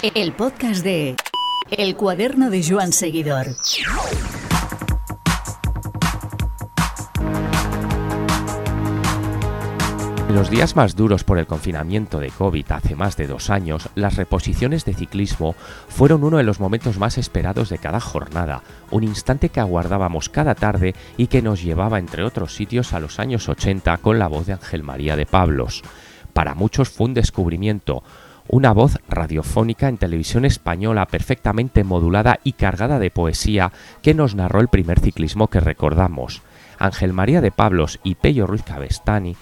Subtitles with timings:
[0.00, 1.16] El podcast de
[1.70, 3.46] El cuaderno de Joan Seguidor.
[10.28, 13.88] En los días más duros por el confinamiento de COVID hace más de dos años,
[13.96, 15.56] las reposiciones de ciclismo
[15.88, 18.62] fueron uno de los momentos más esperados de cada jornada,
[18.92, 23.18] un instante que aguardábamos cada tarde y que nos llevaba, entre otros sitios, a los
[23.18, 25.82] años 80 con la voz de Ángel María de Pablos.
[26.32, 28.04] Para muchos fue un descubrimiento,
[28.48, 34.60] una voz radiofónica en televisión española perfectamente modulada y cargada de poesía que nos narró
[34.60, 36.42] el primer ciclismo que recordamos.
[36.78, 39.36] Ángel María de Pablos y Pello Ruiz Cabestani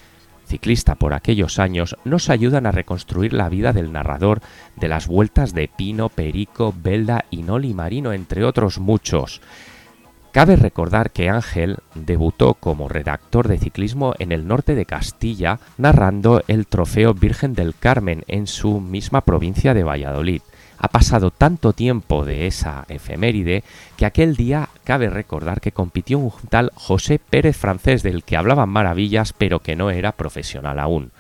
[0.47, 4.41] ciclista por aquellos años, nos ayudan a reconstruir la vida del narrador
[4.77, 9.41] de las vueltas de Pino, Perico, Belda y Noli Marino, entre otros muchos.
[10.37, 16.43] Cabe recordar que Ángel debutó como redactor de ciclismo en el norte de Castilla, narrando
[16.47, 20.43] el Trofeo Virgen del Carmen en su misma provincia de Valladolid.
[20.77, 23.65] Ha pasado tanto tiempo de esa efeméride
[23.97, 28.69] que aquel día cabe recordar que compitió un tal José Pérez francés del que hablaban
[28.69, 31.13] maravillas pero que no era profesional aún.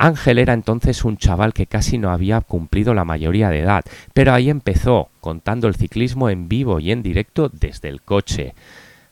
[0.00, 3.84] Ángel era entonces un chaval que casi no había cumplido la mayoría de edad,
[4.14, 8.54] pero ahí empezó, contando el ciclismo en vivo y en directo desde el coche.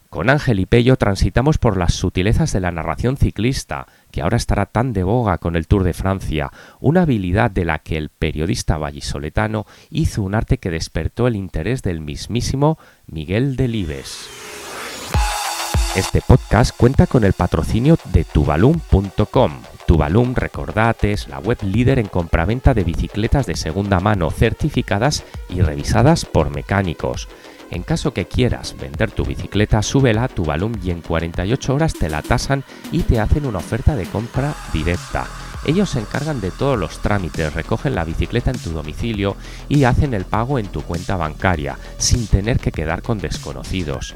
[0.09, 4.64] Con Ángel y Pello transitamos por las sutilezas de la narración ciclista, que ahora estará
[4.64, 6.50] tan de boga con el Tour de Francia,
[6.81, 11.83] una habilidad de la que el periodista vallisoletano hizo un arte que despertó el interés
[11.83, 14.27] del mismísimo Miguel Delibes.
[15.94, 19.53] Este podcast cuenta con el patrocinio de tubalum.com.
[19.89, 25.62] Tubalum, recordate, es la web líder en compraventa de bicicletas de segunda mano certificadas y
[25.62, 27.27] revisadas por mecánicos.
[27.70, 31.94] En caso que quieras vender tu bicicleta, súbela a tu balum y en 48 horas
[31.94, 35.27] te la tasan y te hacen una oferta de compra directa.
[35.64, 39.36] Ellos se encargan de todos los trámites, recogen la bicicleta en tu domicilio
[39.68, 44.14] y hacen el pago en tu cuenta bancaria, sin tener que quedar con desconocidos.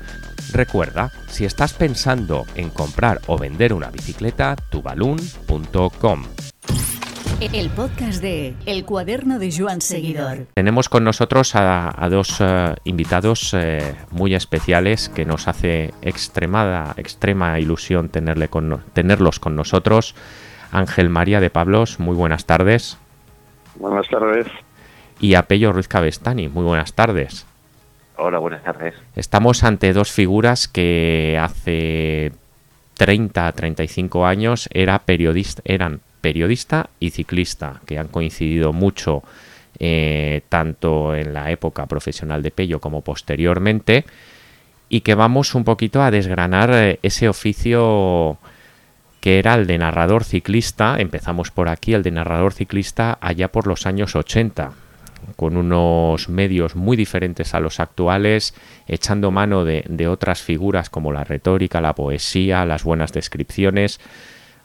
[0.52, 6.24] Recuerda, si estás pensando en comprar o vender una bicicleta, tubalun.com.
[7.52, 10.46] El podcast de El cuaderno de Joan Seguidor.
[10.54, 17.58] Tenemos con nosotros a, dos eh, invitados eh, muy especiales que nos hace extremada, extrema
[17.58, 20.14] ilusión tenerle con, tenerlos con nosotros.
[20.72, 22.98] Ángel María de Pablos, muy buenas tardes.
[23.76, 24.46] Buenas tardes.
[25.20, 27.46] Y a Pello Ruiz Cabestani, muy buenas tardes.
[28.16, 28.94] Hola, buenas tardes.
[29.14, 32.32] Estamos ante dos figuras que hace
[32.94, 39.22] 30, 35 años era periodista, eran periodista y ciclista, que han coincidido mucho
[39.78, 44.04] eh, tanto en la época profesional de Pello como posteriormente,
[44.88, 48.38] y que vamos un poquito a desgranar eh, ese oficio
[49.22, 53.66] que era el de narrador ciclista, empezamos por aquí, el de narrador ciclista allá por
[53.66, 54.72] los años 80,
[55.36, 58.54] con unos medios muy diferentes a los actuales,
[58.86, 63.98] echando mano de, de otras figuras como la retórica, la poesía, las buenas descripciones,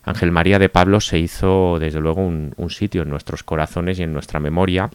[0.07, 4.13] Ángel María de Pablo se hizo desde luego un, sitio en nuestros corazones y en
[4.13, 4.89] nuestra memoria.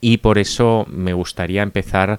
[0.00, 2.18] Y por eso me gustaría empezar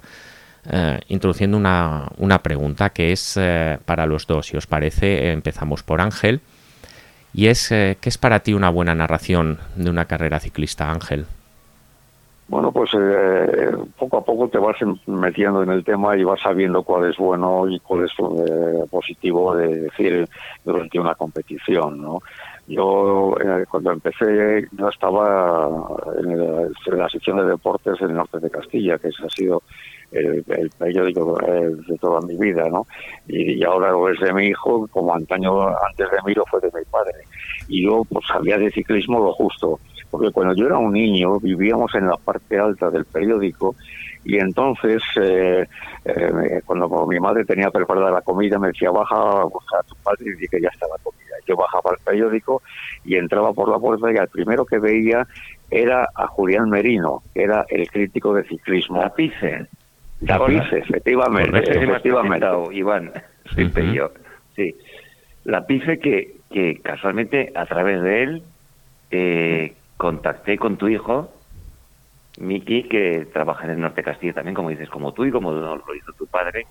[0.70, 4.46] eh, introduciendo una, pregunta que es eh, para los dos.
[4.46, 6.40] Si os parece, empezamos por Ángel.
[7.34, 11.26] Y es, eh, ¿qué es para ti una buena narración de una carrera ciclista, Ángel?
[12.48, 14.76] Bueno, pues eh, poco a poco te vas
[15.06, 19.54] metiendo en el tema y vas sabiendo cuál es bueno y cuál es eh, positivo
[19.54, 20.26] de decir
[20.64, 22.22] durante una competición, ¿no?
[22.66, 25.78] Yo eh, cuando empecé yo estaba
[26.22, 29.62] en, la sección de deportes en el norte de Castilla, que ese ha sido
[30.12, 32.86] el, periódico de toda mi vida, ¿no?
[33.26, 36.70] Y, ahora lo es de mi hijo, como antaño antes de mí lo fue de
[36.74, 37.18] mi padre.
[37.68, 39.78] Y yo pues sabía de ciclismo lo justo
[40.10, 43.74] porque cuando yo era un niño vivíamos en la parte alta del periódico
[44.24, 45.66] y entonces eh,
[46.04, 49.94] eh, cuando mi madre tenía preparada la comida me decía baja a buscar a tu
[49.96, 51.18] padre y dije que ya estaba comida.
[51.46, 52.62] Yo bajaba al periódico
[53.04, 55.26] y entraba por la puerta y al primero que veía
[55.70, 59.00] era a Julián Merino, que era el crítico de ciclismo.
[59.00, 59.14] La
[60.20, 61.58] Pice, efectivamente.
[61.58, 62.48] efectivamente.
[62.72, 63.12] Iván,
[64.56, 64.74] Sí.
[65.44, 68.42] La Pice que, que casualmente a través de él
[69.10, 71.30] eh, contacté con tu hijo,
[72.38, 75.52] Miki, que trabaja en el norte de Castilla también, como dices, como tú y como
[75.52, 76.66] lo hizo tu padre.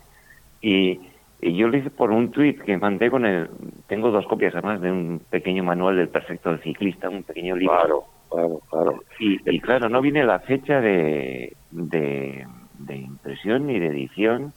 [0.62, 1.00] Y,
[1.40, 3.48] yo lo hice por un tuit que mandé con el...
[3.88, 7.76] Tengo dos copias además de un pequeño manual del perfecto del ciclista, un pequeño libro.
[7.78, 9.04] Claro, claro, claro.
[9.20, 12.44] Y, claro, no viene la fecha de, de,
[12.96, 14.54] impresión ni de edición,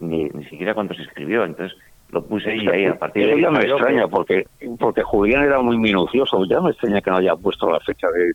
[0.00, 1.44] ni, ni siquiera cuando se escribió.
[1.44, 1.76] Entonces,
[2.10, 3.42] lo puse ahí, ahí a partir de ahí.
[3.42, 4.46] ya me extraña, porque,
[4.78, 8.32] porque Julián era muy minucioso, ya me extraña que no haya puesto la fecha de,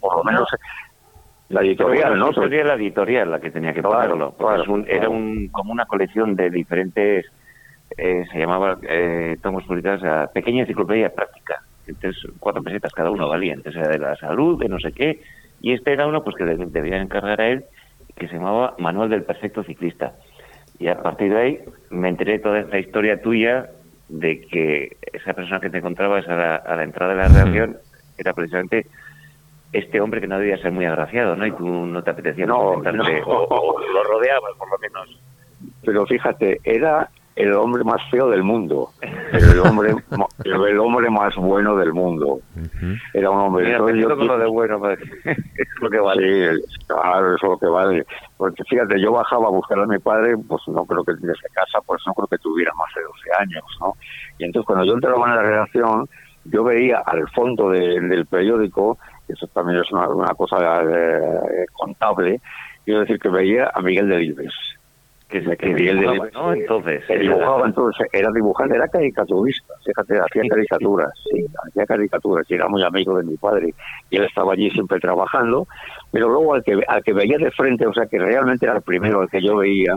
[0.00, 0.48] por lo, menos,
[1.48, 2.32] La editorial, ¿no?
[2.32, 4.34] Sería la editorial la que tenía que ponerlo.
[4.86, 7.26] era un, como una colección de diferentes,
[7.96, 11.62] eh, se llamaba eh, tomos publicados, a pequeña enciclopedia práctica.
[11.86, 13.54] Entonces, cuatro pesetas cada uno valía.
[13.54, 15.20] Entonces, era de la salud, de no sé qué.
[15.60, 17.64] Y este era uno pues que debía encargar a él,
[18.16, 20.14] que se llamaba Manual del Perfecto Ciclista.
[20.78, 21.60] Y a partir de ahí
[21.90, 23.70] me enteré toda esta historia tuya
[24.08, 27.78] de que esa persona que te encontrabas a la, a la entrada de la redacción
[28.18, 28.86] era precisamente
[29.72, 31.46] este hombre que no debía ser muy agraciado, ¿no?
[31.46, 35.20] Y tú no te apetecía no, o, lo rodeabas, por lo menos.
[35.84, 38.90] Pero fíjate, era el hombre más feo del mundo,
[39.30, 39.94] pero el hombre
[40.44, 42.40] el hombre más bueno del mundo.
[43.14, 43.66] Era un hombre...
[43.66, 44.80] Mira, yo, lo de bueno,
[45.24, 46.56] es lo que vale.
[46.56, 48.06] Sí, claro, eso es lo que vale.
[48.36, 51.78] Porque fíjate, yo bajaba a buscar a mi padre, pues no creo que tuviese casa,
[51.86, 53.92] pues no creo que tuviera más de 12 años, ¿no?
[54.38, 56.08] Y entonces cuando yo entraba en la redacción,
[56.44, 58.98] yo veía al fondo del periódico
[59.28, 62.40] eso también es una, cosa eh, contable,
[62.84, 64.54] quiero decir que veía a Miguel Delibes.
[65.28, 66.52] Que, que Miguel Delibes, ¿no?
[66.52, 72.68] Entonces, dibujaba, entonces, era dibujante, era caricaturista, fíjate, hacía caricaturas, sí, hacía caricaturas, y era
[72.68, 73.74] muy amigo de mi padre,
[74.08, 75.66] y él estaba allí siempre trabajando,
[76.12, 78.82] pero luego al que, al que veía de frente, o sea, que realmente era el
[78.82, 79.96] primero al que yo veía,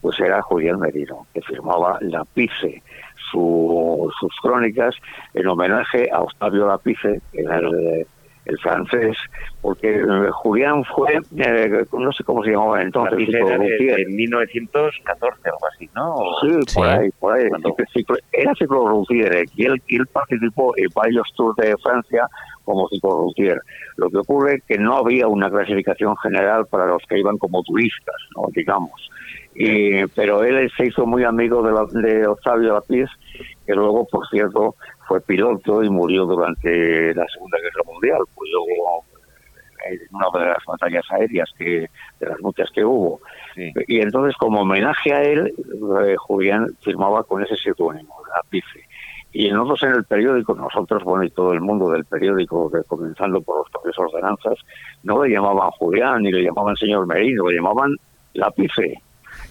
[0.00, 2.82] pues era Julián Merino, que firmaba La Pice,
[3.30, 4.94] sus crónicas
[5.34, 8.06] en homenaje a Octavio Lapice, que era el,
[8.44, 9.16] el francés,
[9.60, 15.88] porque eh, Julián fue, eh, no sé cómo se llamaba entonces, en 1914 algo así,
[15.94, 16.16] ¿no?
[16.40, 17.48] Sí, por ahí, por ahí.
[18.32, 22.26] era cicloroutier y él, él participó en varios tours de Francia
[22.64, 23.60] como cicloroutier.
[23.96, 27.62] Lo que ocurre es que no había una clasificación general para los que iban como
[27.62, 28.48] turistas, ¿no?
[28.52, 29.10] digamos.
[29.54, 33.08] Y, pero él se hizo muy amigo de, de Octavio Lapiz,
[33.66, 34.74] que luego, por cierto,
[35.06, 39.04] fue piloto y murió durante la Segunda Guerra Mundial, pues luego
[39.84, 41.88] en una de las batallas aéreas que
[42.20, 43.20] de las muchas que hubo.
[43.56, 45.52] Y entonces, como homenaje a él,
[46.06, 48.14] eh, Julián firmaba con ese seudónimo,
[48.48, 48.86] Pife.
[49.34, 53.58] Y nosotros en el periódico, nosotros, bueno, y todo el mundo del periódico, comenzando por
[53.58, 54.58] los propios ordenanzas,
[55.02, 57.96] no le llamaban Julián ni le llamaban señor Merino, le llamaban
[58.34, 59.00] Lápice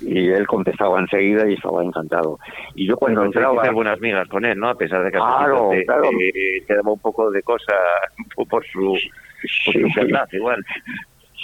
[0.01, 2.39] y él contestaba enseguida y estaba encantado.
[2.75, 3.62] Y yo cuando entraba...
[3.62, 4.69] hacer buenas migas con él, ¿no?
[4.69, 6.09] A pesar de que claro, te, claro.
[6.68, 7.74] daba un poco de cosa
[8.50, 8.98] por su,
[9.65, 10.65] por igual.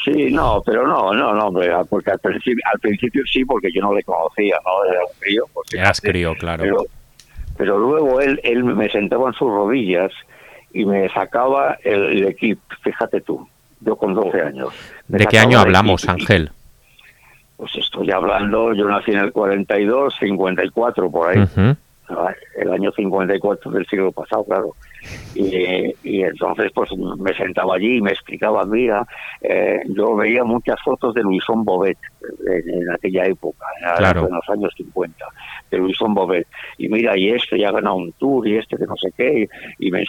[0.03, 3.93] Sí, no, pero no, no, no, porque al principio, al principio sí, porque yo no
[3.93, 4.91] le conocía, ¿no?
[4.91, 5.43] Era un crío.
[5.73, 6.63] Eras crío, claro.
[6.63, 6.85] Pero,
[7.57, 10.11] pero, luego él, él me sentaba en sus rodillas
[10.71, 13.47] y me sacaba el, equipo, fíjate tú,
[13.81, 14.69] yo con 12 años.
[15.07, 16.51] ¿De qué año hablamos, Ángel?
[17.57, 21.43] Pues estoy hablando, yo nací en el 42, 54, por ahí.
[22.55, 24.75] El año 54 del siglo pasado, claro.
[25.35, 26.89] Y, y, entonces pues
[27.19, 29.05] me sentaba allí y me explicaba, mira,
[29.41, 31.97] eh, yo veía muchas fotos de Luisón Bobet
[32.47, 35.25] en, aquella época, en los años 50,
[35.69, 36.47] de Luisón Bobet.
[36.77, 39.47] Y mira, y este ya ha ganado un tour y este que no sé qué,
[39.79, 40.03] y, me,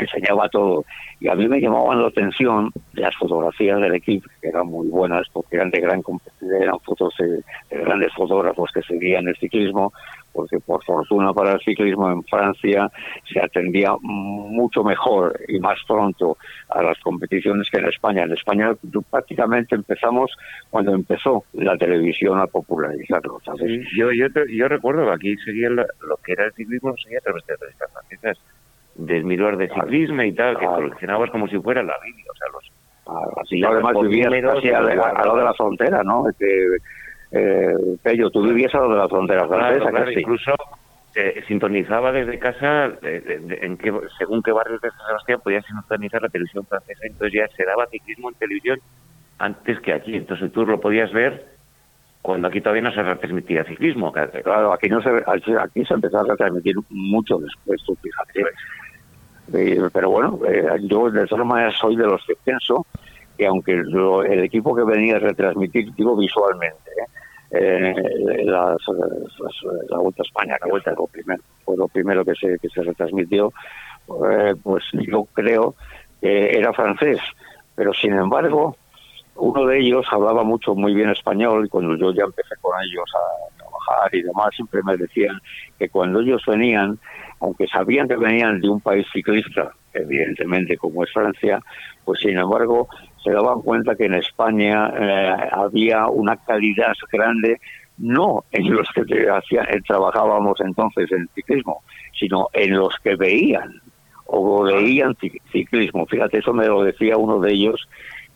[0.00, 0.84] enseñaba todo.
[1.20, 5.26] Y a mí me llamaban la atención las fotografías del equipo, que eran muy buenas
[5.32, 6.02] porque eran de gran
[6.60, 9.92] eran fotos de, de grandes fotógrafos que seguían el ciclismo,
[10.32, 12.90] porque por fortuna para el ciclismo en Francia
[13.30, 16.36] se atendía mucho mejor y más pronto
[16.68, 18.24] a las competiciones que en España.
[18.24, 18.74] En España
[19.10, 20.32] prácticamente empezamos
[20.70, 23.40] cuando empezó la televisión a popularizarlo.
[23.96, 25.84] yo, yo, yo recuerdo que aquí seguía lo,
[26.24, 28.38] que era el ciclismo, seguía a través de revistas francesas
[28.94, 32.48] del mirador de ciclismo y tal, que coleccionabas como si fuera la Biblia, o sea,
[32.52, 32.72] los...
[33.42, 36.24] Así además vivías casi a, lo de la frontera, ¿no?
[37.32, 40.52] Eh, Pello, tú vivías a lo de la frontera francesa, claro, incluso
[41.14, 46.28] eh, sintonizaba desde casa en qué, según qué barrios de San Sebastián podías sintonizar la
[46.28, 48.80] televisión francesa, entonces ya se daba ciclismo en televisión
[49.38, 51.52] antes que aquí, entonces tú lo podías ver
[52.22, 54.12] cuando aquí todavía no se retransmitía ciclismo.
[54.12, 55.10] Claro, aquí no se
[55.58, 58.42] aquí se empezó a retransmitir mucho después, tú fíjate.
[59.52, 62.86] Eh, pero bueno, eh, yo de todas maneras soy de los que pienso
[63.36, 67.21] que aunque el equipo que venía a retransmitir, digo visualmente, ¿eh?
[67.52, 67.94] Eh,
[68.44, 68.76] la
[69.98, 73.52] Vuelta a España, la Vuelta lo primero, fue lo primero que se, que se retransmitió,
[74.30, 75.74] eh, pues yo creo
[76.20, 77.18] que era francés,
[77.74, 78.76] pero sin embargo,
[79.36, 83.04] uno de ellos hablaba mucho, muy bien español, y cuando yo ya empecé con ellos
[83.14, 85.38] a trabajar y demás, siempre me decían
[85.78, 86.98] que cuando ellos venían,
[87.42, 91.60] aunque sabían que venían de un país ciclista, evidentemente como es Francia,
[92.04, 92.88] pues sin embargo
[93.22, 97.60] se daban cuenta que en España eh, había una calidad grande,
[97.98, 101.82] no en los que eh, trabajábamos entonces en ciclismo,
[102.18, 103.80] sino en los que veían
[104.26, 105.16] o veían
[105.50, 106.06] ciclismo.
[106.06, 107.88] Fíjate, eso me lo decía uno de ellos,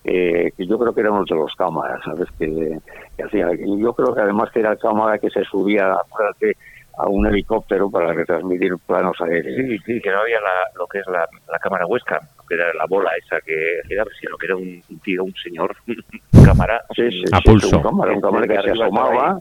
[0.05, 2.29] eh, que yo creo que era uno de los cámaras, ¿sabes?
[2.39, 2.79] Que,
[3.25, 3.49] hacía.
[3.79, 5.97] Yo creo que además que era cámara que se subía,
[6.99, 9.57] a un helicóptero para retransmitir planos aéreos.
[9.57, 10.39] Sí, sí, que no había
[10.77, 11.27] lo que es la,
[11.59, 15.35] cámara huesca, que era la bola esa que era, sino que era un, tío, un
[15.35, 15.77] señor,
[16.45, 17.77] cámara, sí, sí, a pulso.
[17.77, 19.41] Un cámara, un cámara que se asomaba,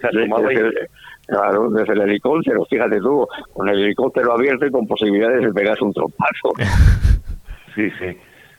[0.00, 0.56] se asomaba y,
[1.26, 5.84] Claro, desde el helicóptero, fíjate tú, con el helicóptero abierto y con posibilidades de pegarse
[5.84, 6.52] un trompazo.
[7.74, 8.16] Sí, sí.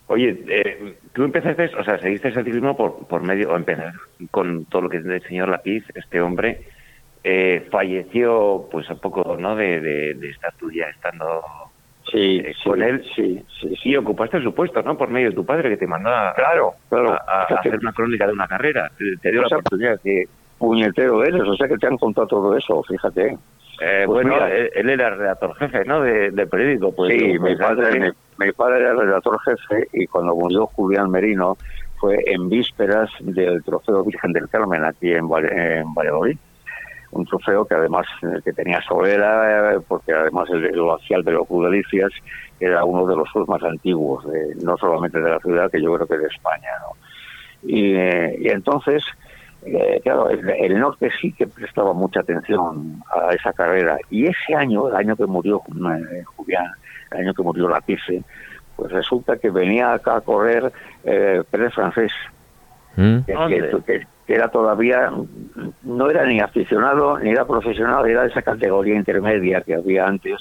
[0.09, 3.93] Oye, eh, tú empezaste, o sea, seguiste el ciclismo por, por medio, o empezar
[4.29, 6.67] con todo lo que el señor Lapiz, este hombre,
[7.29, 11.41] eh, falleció pues a poco, ¿no?, de, de, estar tú ya estando
[12.09, 13.03] sí, eh, con él.
[13.13, 13.89] Sí, sí, sí.
[13.89, 16.75] Y ocupaste su puesto, ¿no?, por medio de tu padre que te mandó a, claro,
[16.87, 17.11] claro.
[17.11, 18.89] a, hacer una crónica de una carrera.
[19.21, 22.81] Te dio la oportunidad de puñetero eres, o sea que te han contado todo eso,
[22.83, 23.37] fíjate.
[23.81, 26.01] Eh, pues bueno, él, era redactor jefe, ¿no?
[26.01, 26.95] De, del periódico.
[26.95, 31.57] Pues, sí, mi padre, mi, padre era redactor jefe y cuando murió Julián Merino
[31.99, 36.37] fue en vísperas del trofeo Virgen del Carmen aquí en, en Valladolid.
[37.17, 41.31] Un trofeo que además eh, que tenía Solera, eh, porque además el, el oficial de
[41.31, 42.11] los Delicias
[42.59, 46.07] era uno de los más antiguos, de, no solamente de la ciudad, que yo creo
[46.07, 46.69] que de España.
[46.81, 46.97] ¿no?
[47.63, 49.03] Y, y entonces
[49.65, 53.97] eh, claro, el, norte sí que prestaba mucha atención a esa carrera.
[54.09, 56.71] Y ese año, el año que murió eh, Julián,
[57.11, 58.23] el año que murió Lapice,
[58.75, 60.71] pues resulta que venía acá a correr
[61.03, 62.11] eh, Pérez Francés,
[62.95, 63.19] ¿Mm?
[63.25, 65.11] que, era todavía,
[65.83, 70.35] no era ni aficionado ni era profesional, era de esa categoría intermedia que había antes.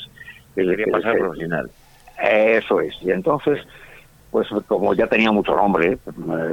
[0.54, 1.70] Que quería pasar profesional.
[2.20, 2.94] Eso es.
[3.02, 3.60] Y entonces,
[4.30, 5.98] pues como ya tenía mucho nombre,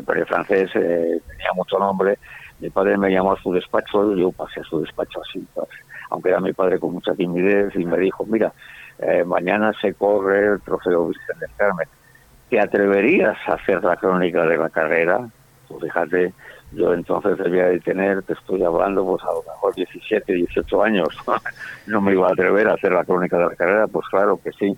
[0.06, 2.18] Pérez Francés tenía mucho nombre,
[2.60, 5.68] mi padre me llamó a su despacho y yo pasé a su despacho así, pues,
[6.10, 8.54] aunque era mi padre con mucha timidez y me dijo, mira,
[9.00, 11.88] eh, mañana se corre el trofeo Vicente del Carmen.
[12.50, 15.28] ¿Te atreverías a hacer la crónica de la carrera?
[15.68, 16.34] Pues fíjate,
[16.76, 21.08] yo entonces debía de tener, te estoy hablando, pues a lo mejor 17, 18 años.
[21.88, 24.52] no me iba a atrever a hacer la crónica de la carrera, pues claro que
[24.54, 24.76] sí.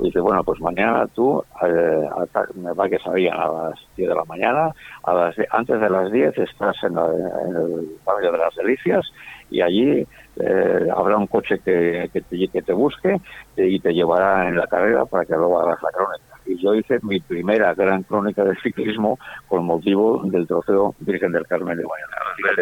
[0.00, 2.08] Y dice, bueno, pues mañana tú, eh,
[2.56, 4.72] me va que sabían a las 10 de la mañana,
[5.04, 9.06] a las, antes de las 10 estás en, el barrio de las Delicias
[9.50, 10.04] y allí
[10.40, 13.20] eh, habrá un coche que, que, te, que te busque
[13.56, 16.98] y te llevará en la carrera para que luego hagas la crónica y yo hice
[17.02, 22.16] mi primera gran crónica de ciclismo con motivo del trofeo Virgen del Carmen de Guayana.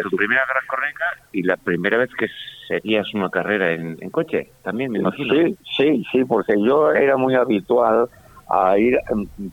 [0.09, 2.27] Tu primera gran crónica y la primera vez que
[2.67, 5.33] serías una carrera en, coche, también me imagino.
[5.33, 8.09] Sí, sí, sí, porque yo era muy habitual
[8.49, 8.97] a ir,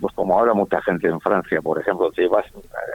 [0.01, 2.45] pues como ahora mucha gente en Francia, por ejemplo, te llevas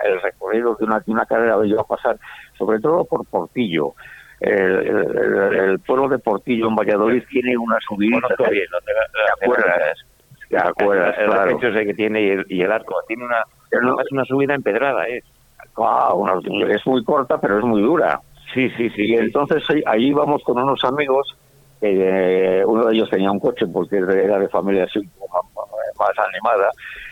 [0.04, 2.18] el recorrido de una, una carrera, yo a pasar
[2.58, 3.94] sobre todo por Portillo,
[4.40, 8.20] el, pueblo de Portillo en Valladolid tiene una subida.
[8.50, 10.06] bien, no te, acuerdas?
[10.50, 11.16] ¿Te acuerdas?
[11.18, 11.60] El, claro.
[11.60, 12.96] que tiene y el, arco.
[13.08, 15.24] Tiene una, es una subida empedrada, ¿eh?
[16.70, 18.20] es muy corta, pero es muy dura.
[18.54, 19.04] Sí, sí, sí.
[19.06, 21.36] Y entonces ahí íbamos con unos amigos,
[21.82, 26.70] eh, uno de ellos tenía un coche porque era de familia así más, animada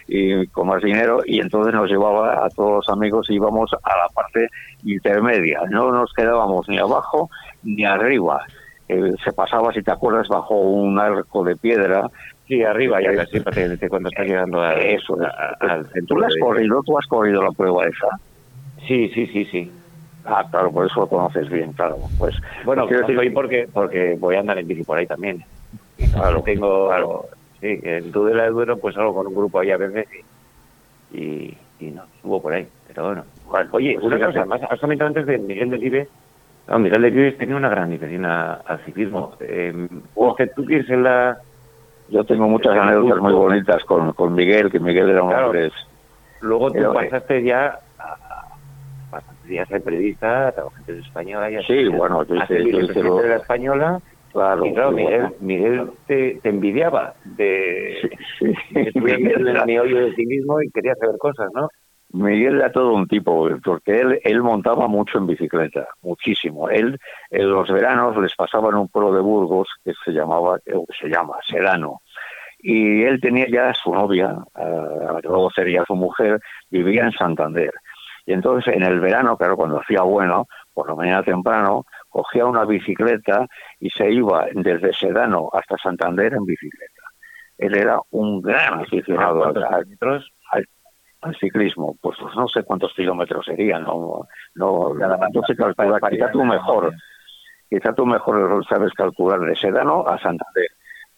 [0.08, 3.98] y con más dinero, y entonces nos llevaba a todos los amigos y íbamos a
[3.98, 4.48] la parte
[4.84, 5.62] intermedia.
[5.70, 7.30] No nos quedábamos ni abajo
[7.64, 8.46] ni arriba.
[8.90, 12.10] Eh, se pasaba, si te acuerdas, bajo un arco de piedra
[12.48, 13.40] Sí, arriba ya casi
[13.88, 15.18] cuando está llegando a, Eso,
[15.60, 16.18] al centro.
[16.18, 16.82] ¿Tú has corrido?
[16.86, 18.08] ¿Tú has corrido la prueba esa?
[18.86, 19.72] Sí, sí, sí, sí.
[20.26, 21.98] Ah, claro, por eso lo conoces bien, claro.
[22.18, 22.36] Pues,
[22.66, 25.44] bueno, quiero decir, porque, porque voy a andar en bici por ahí también.
[26.12, 27.26] Claro, tengo, claro.
[27.62, 30.06] sí, en Tudela de Duero, pues algo con un grupo ahí a veces
[31.14, 33.26] y, y, no, subo por ahí, pero bueno.
[33.72, 36.10] Oye, pues una cosa, más, has comentado antes de Miguel de Vives,
[36.68, 39.36] no, Miguel de Vives tenía una gran diferencia al ciclismo.
[39.40, 39.88] Eh,
[40.56, 41.38] ¿Tú tienes en la
[42.10, 45.72] yo tengo muchas anécdotas muy bonitas con, con Miguel, que Miguel era un hombre...
[46.42, 51.50] Luego tú pasaste ya a, ya ser periodista, trabajaste en española...
[51.50, 53.18] Ya sí, bueno, yo hice, yo hice lo...
[53.18, 54.00] de la española...
[54.32, 58.00] Claro, y claro, Miguel, Miguel te, te, envidiaba de,
[58.40, 61.70] sí, sí, de Miguel, el meollo de sí mismo y quería saber cosas, ¿no?
[62.14, 66.70] Miguel era todo un tipo, porque él, él montaba mucho en bicicleta, muchísimo.
[66.70, 67.00] Él
[67.32, 71.10] en los veranos les pasaba en un pueblo de Burgos que se llamaba, que se
[71.10, 72.02] llama Sedano.
[72.60, 76.40] Y él tenía ya su novia, uh, luego sería su mujer,
[76.70, 77.72] vivía en Santander.
[78.28, 82.64] Y entonces en el verano, claro, cuando hacía bueno, por la mañana temprano, cogía una
[82.64, 83.48] bicicleta
[83.80, 87.02] y se iba desde Sedano hasta Santander en bicicleta.
[87.58, 89.86] Él era un gran aficionado a, al
[91.40, 94.94] ciclismo, pues, pues, no sé cuántos kilómetros serían, no, no,
[95.48, 96.94] se calcula, quizá tú mejor,
[97.70, 100.68] quizá tú mejor sabes calcular de Sedano a Santander,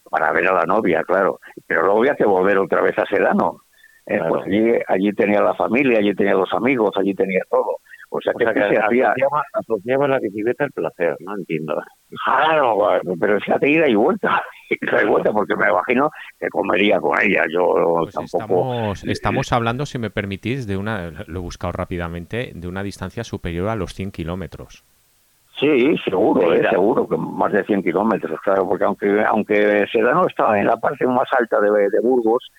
[0.10, 3.62] para ver a la novia, claro, pero luego había que volver otra vez a Sedano,
[4.08, 7.80] Eh, pues allí, allí tenía la familia, allí tenía los amigos, allí tenía todo.
[8.10, 9.14] O sea, que, se hacía...
[9.54, 11.82] Asociaba, la bicicleta al placer, no entiendo.
[12.24, 12.78] Claro,
[13.20, 14.42] pero se hace ida y vuelta.
[14.70, 16.10] Ida y vuelta, porque me imagino
[16.40, 17.44] que comería con ella.
[17.52, 18.94] Yo pues tampoco...
[18.94, 23.24] Estamos, estamos hablando, si me permitís, de una, lo he buscado rápidamente, de una distancia
[23.24, 24.84] superior a los 100 kilómetros.
[25.60, 30.60] Sí, seguro, eh, seguro, que más de 100 kilómetros, claro, porque aunque aunque Sedano estaba
[30.60, 32.52] en la parte más alta de, de Burgos,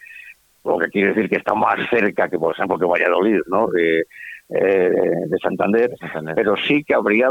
[0.67, 3.69] lo que quiere decir que está más cerca que, por ejemplo, que Valladolid, ¿no?
[3.69, 4.07] De,
[4.49, 4.91] eh,
[5.29, 5.91] de Santander,
[6.35, 7.29] pero sí que habría,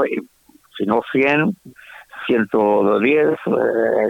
[0.77, 1.55] si no 100,
[2.25, 3.37] 110,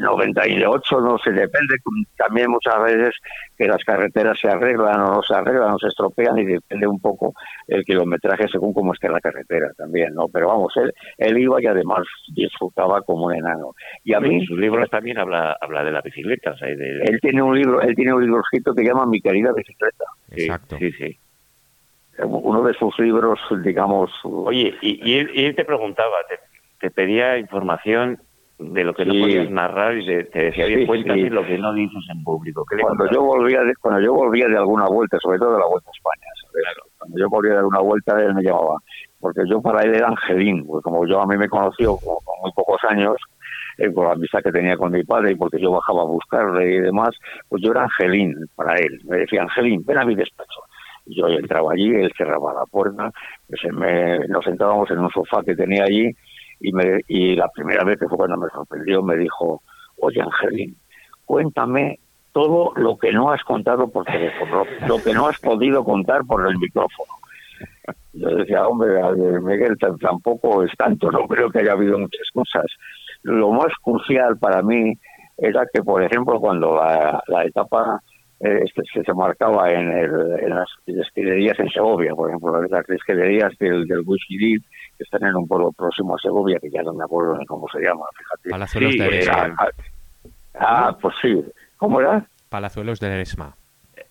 [0.02, 1.76] 98, no sé, depende
[2.18, 3.16] también muchas veces
[3.58, 7.00] que las carreteras se arreglan o no se arreglan o se estropean y depende un
[7.00, 7.34] poco
[7.68, 10.28] el kilometraje según cómo esté la carretera también, ¿no?
[10.28, 13.74] Pero vamos, él, él iba y además disfrutaba como un enano.
[14.04, 14.46] Y a mí...
[14.46, 16.52] sus libros también habla, habla de la bicicleta.
[16.52, 17.02] O sea, de...
[17.04, 20.06] Él tiene un libro, él tiene un libro escrito que llama Mi querida bicicleta.
[20.32, 20.78] Exacto.
[20.78, 21.18] Sí, sí
[22.24, 24.12] uno de sus libros, digamos...
[24.24, 26.40] Oye, y, él, te preguntaba, te,
[26.92, 28.20] pedía información
[28.58, 32.04] de lo que no podías narrar y te decía, sí, cuéntame lo que no dices
[32.10, 32.66] en público.
[32.82, 35.90] cuando yo volvía de, cuando yo volvía de alguna vuelta, sobre todo de la Vuelta
[35.90, 36.28] a España,
[36.98, 38.78] cuando yo volvía de alguna vuelta, él me llamaba,
[39.20, 42.52] porque yo para él era Angelín, pues como yo a mí me conoció con, muy
[42.54, 43.18] pocos años,
[43.78, 46.76] eh, por la amistad que tenía con mi padre y porque yo bajaba a buscarle
[46.76, 47.10] y demás,
[47.50, 49.02] pues yo era Angelín para él.
[49.04, 50.62] Me decía, Angelín, ven a mi despacho.
[51.08, 53.12] Yo entraba allí, él cerraba la puerta,
[53.48, 53.62] pues
[54.30, 56.16] nos sentábamos en un sofá que tenía allí
[56.60, 59.62] y, me, y la primera vez que fue cuando me sorprendió me dijo,
[60.00, 60.76] oye Angelín,
[61.26, 62.00] cuéntame
[62.32, 66.46] todo lo que no has contado por teléfono, lo, que no has podido contar por
[66.48, 67.14] el micrófono.
[68.14, 69.02] Yo decía, hombre,
[69.42, 72.66] Miguel, tampoco es tanto, no creo que haya habido muchas cosas.
[73.24, 74.98] Lo más crucial para mí
[75.38, 78.02] era que, por ejemplo, cuando la, la etapa
[78.42, 79.90] eh, este, se marcaba en,
[80.50, 84.58] las destilerías en Segovia, por ejemplo, las destilerías del, del Whisky
[84.98, 87.80] que están en un pueblo próximo a Segovia, que ya no me acuerdo cómo se
[87.80, 88.50] llama, fíjate.
[88.50, 89.56] Palazuelos de Eresma.
[89.60, 89.70] Ah,
[90.60, 91.46] ah, pues sí.
[91.78, 92.26] ¿Cómo era?
[92.50, 93.56] Palazuelos de Eresma.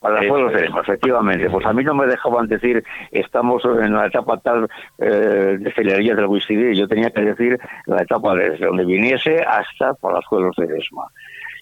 [0.00, 1.48] Palazuelos de Eresma, efectivamente.
[1.48, 6.26] Pues a mí no me dejaban decir estamos en la etapa tal eh, destilerías del
[6.26, 11.04] Whisky yo tenía que decir la etapa desde donde viniese hasta Palazuelos de Eresma.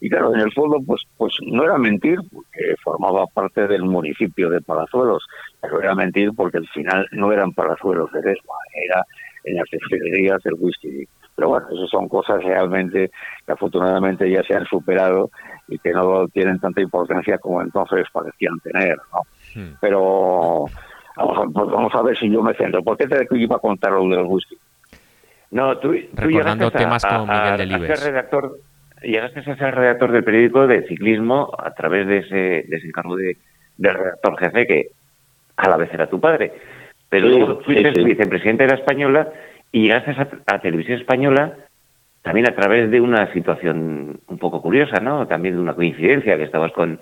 [0.05, 4.51] Y claro, en el fondo, pues, pues no era mentir, porque formaba parte del municipio
[4.51, 5.25] de Palazuelos,
[5.61, 9.05] pero era mentir porque al final no eran Palazuelos de Desma, era
[9.45, 11.07] en las destilerías del whisky.
[11.37, 13.13] Pero bueno, esas son cosas realmente
[13.47, 15.31] que afortunadamente ya se han superado
[15.69, 19.21] y que no tienen tanta importancia como entonces parecían tener, ¿no?
[19.55, 19.77] Hmm.
[19.81, 20.65] Pero
[21.17, 22.83] vamos a, pues vamos a ver si yo me centro.
[22.83, 24.57] ¿Por qué te iba a contar lo del whisky?
[25.53, 28.05] No, tú, Recordando temas como Miguel Delibes.
[28.05, 28.59] redactor
[29.03, 33.17] llegaste a ser redactor del periódico de ciclismo a través de ese, de ese encargo
[33.17, 33.37] de,
[33.79, 34.87] redactor jefe que
[35.57, 36.53] a la vez era tu padre.
[37.09, 39.29] Pero luego fuiste vicepresidente de la Española
[39.71, 40.15] y llegaste
[40.47, 41.55] a, Televisión Española
[42.23, 45.27] también a través de una situación un poco curiosa, ¿no?
[45.27, 47.01] También de una coincidencia que estabas con,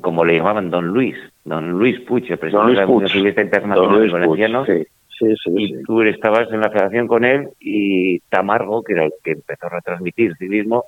[0.00, 4.10] como le llamaban, Don Luis, Don Luis Puch, el presidente de la Unión Ciclista Internacional
[4.10, 4.64] Valenciano.
[4.64, 4.86] Sí,
[5.18, 9.32] sí, y tú estabas en la federación con él y Tamargo, que era el que
[9.32, 10.84] empezó a retransmitir ciclismo,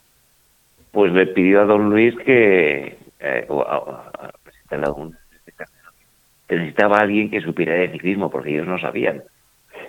[0.92, 4.32] pues le pidió a don Luis que, eh, o a,
[6.48, 9.22] que necesitaba alguien que supiera de ciclismo, porque ellos no sabían.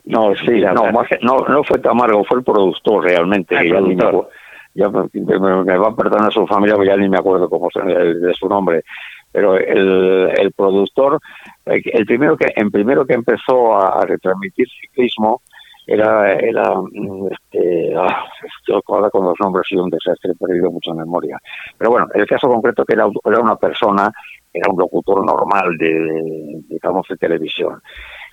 [0.06, 3.58] No, sí, no, no, no fue Tamargo, fue el productor realmente.
[3.58, 3.64] Ah,
[4.74, 8.34] ya, me, va a perdonar su familia, porque ya ni me acuerdo cómo de, de
[8.34, 8.84] su nombre.
[9.32, 11.20] Pero el, el productor,
[11.66, 15.42] el primero que, en primero que empezó a retransmitir ciclismo,
[15.90, 16.74] era, era
[17.32, 18.26] este, ah,
[18.68, 21.38] yo ahora con los nombres y un desastre, he perdido mucha memoria.
[21.78, 24.12] Pero bueno, el caso concreto que era, era una persona,
[24.54, 27.82] era un locutor normal de, digamos, de televisión.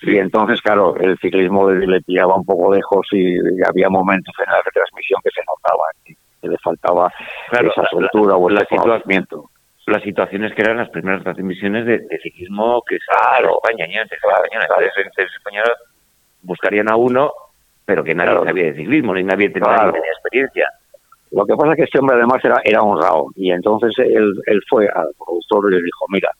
[0.02, 4.60] Y entonces, claro, el ciclismo le pillaba un poco lejos y, había momentos en la
[4.62, 7.10] retransmisión que se notaba que, le faltaba
[7.50, 9.50] esa soltura o ese conocimiento.
[9.86, 15.62] las situaciones que eran las primeras transmisiones de, ciclismo que claro, España, España,
[16.42, 17.32] buscarían a uno
[17.87, 20.68] pero que nadie sabía de ciclismo, ni nadie tenía, experiencia.
[21.31, 24.61] Lo que pasa es que este hombre además era, era honrado y entonces él, él
[24.68, 26.31] fue al productor y le dijo, mira,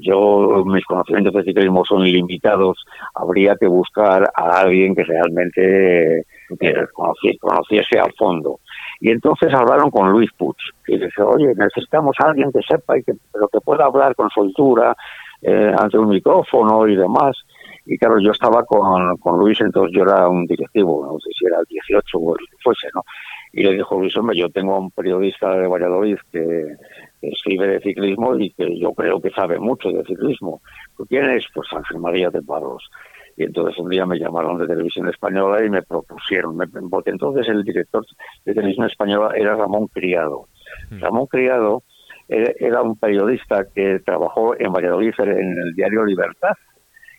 [0.00, 2.84] yo mis conocimientos de ciclismo son ilimitados,
[3.14, 6.20] habría que buscar a alguien que realmente
[6.60, 6.86] eh,
[7.40, 8.60] conociese, a fondo.
[9.00, 10.56] Y entonces hablaron con Luis Puig
[10.86, 14.30] y dice, oye, necesitamos a alguien que sepa y que, pero que pueda hablar con
[14.30, 14.96] soltura
[15.42, 17.36] eh, ante un micrófono y demás.
[17.90, 21.46] Y claro, yo estaba con, con Luis, entonces yo era un directivo, no sé si
[21.46, 23.02] era el 18 o el que fuese, ¿no?
[23.54, 26.76] Y le dijo Luis, hombre, yo tengo un periodista de Valladolid que,
[27.22, 30.60] escribe de ciclismo y que yo creo que sabe mucho de ciclismo.
[31.08, 31.46] ¿Quién es?
[31.54, 32.88] Pues Ángel María de Paros.
[33.38, 37.48] Y entonces un día me llamaron de Televisión Española y me propusieron, me, porque entonces
[37.48, 38.04] el director
[38.44, 40.48] de Televisión Española era Ramón Criado.
[40.90, 41.00] Mm.
[41.00, 41.82] Ramón Criado
[42.28, 46.52] era un periodista que trabajó en Valladolid en el diario Libertad.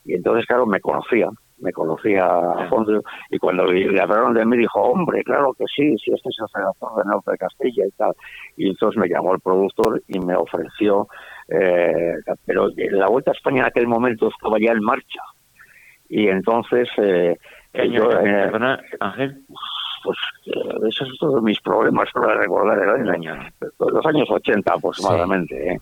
[0.05, 1.29] Y entonces, claro, me conocía
[1.62, 5.97] me conocía a fondo y cuando le, hablaron de mí dijo, hombre, claro que sí,
[5.97, 8.13] si este es el redactor de Norte de Castilla y tal.
[8.57, 11.07] Y entonces me llamó el productor y me ofreció,
[11.49, 15.21] eh, pero la Vuelta a España en aquel momento estaba ya en marcha.
[16.09, 16.89] Y entonces...
[16.97, 17.38] Eh,
[17.91, 18.51] yo, eh,
[18.99, 19.43] Ángel?
[20.03, 23.35] Pues eh, esos son todos mis problemas para recordar el año.
[23.79, 25.73] Los años 80 aproximadamente.
[25.73, 25.79] ¿eh?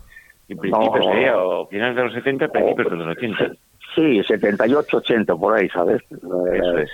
[0.49, 3.51] ¿Y principios o finales de los 70, principios de los 80?
[3.97, 6.03] Sí, 78, 80, por ahí, ¿sabes?
[6.11, 6.89] Eso es.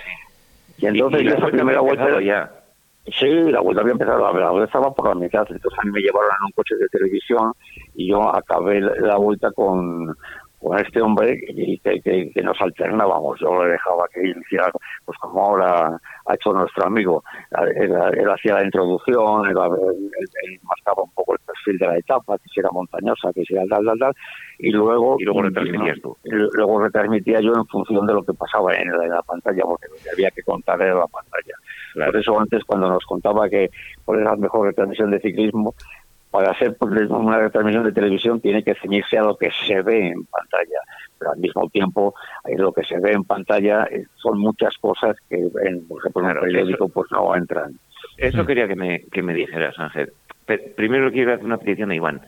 [0.78, 2.50] Y entonces ¿Y, y la primera vuelta ya.
[3.18, 6.00] Sí, la vuelta había empezado, la vuelta estaba por la mitad, entonces a mí me
[6.00, 7.52] llevaron en un coche de televisión
[7.94, 10.16] y yo acabé la vuelta con,
[10.58, 13.38] con este hombre y que, que, nos alternábamos.
[13.38, 14.70] Yo le dejaba que él hiciera,
[15.04, 17.22] pues como ahora ha hecho nuestro amigo.
[17.76, 17.94] Él,
[18.30, 19.54] hacía la introducción, él,
[20.62, 23.64] marcaba un poco el perfil de la etapa, que si era montañosa, que si era
[23.68, 24.14] tal, tal, tal,
[24.64, 26.16] y luego, y luego retransmitías tú.
[26.24, 30.10] luego retransmitía yo en función de lo que pasaba en la, pantalla, porque lo que
[30.10, 31.54] había que contar era la pantalla.
[31.94, 33.70] Por eso antes, cuando nos contaba que
[34.04, 35.74] cuál era la mejor retransmisión de ciclismo,
[36.30, 40.24] para hacer una retransmisión de televisión tiene que ceñirse a lo que se ve en
[40.24, 40.80] pantalla,
[41.16, 42.14] pero al mismo tiempo
[42.56, 46.30] lo que se ve en pantalla eh, son muchas cosas que, en, por ejemplo, en
[46.30, 47.78] el periódico pues no entran.
[48.16, 50.12] Eso quería que me, que me dijeras, Ángel.
[50.74, 52.20] primero quiero hacer una petición a Iván.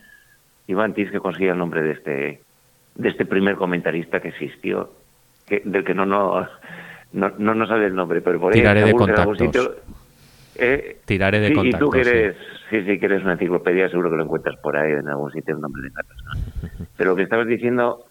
[0.67, 2.41] Iván, tienes que conseguir el nombre de este
[2.95, 4.91] de este primer comentarista que existió,
[5.47, 6.47] que, del que no no
[7.13, 9.71] no, no, no sabe el nombre, pero por ahí Tiraré de contactos.
[10.59, 11.81] Eh, Tiraré de contactos.
[11.81, 12.37] Y tú que eres,
[12.71, 12.83] sí.
[12.85, 15.61] sí, que eres una enciclopedia, seguro que lo encuentras por ahí en algún sitio el
[15.61, 16.87] nombre de una persona.
[16.97, 18.05] Pero lo que estabas diciendo,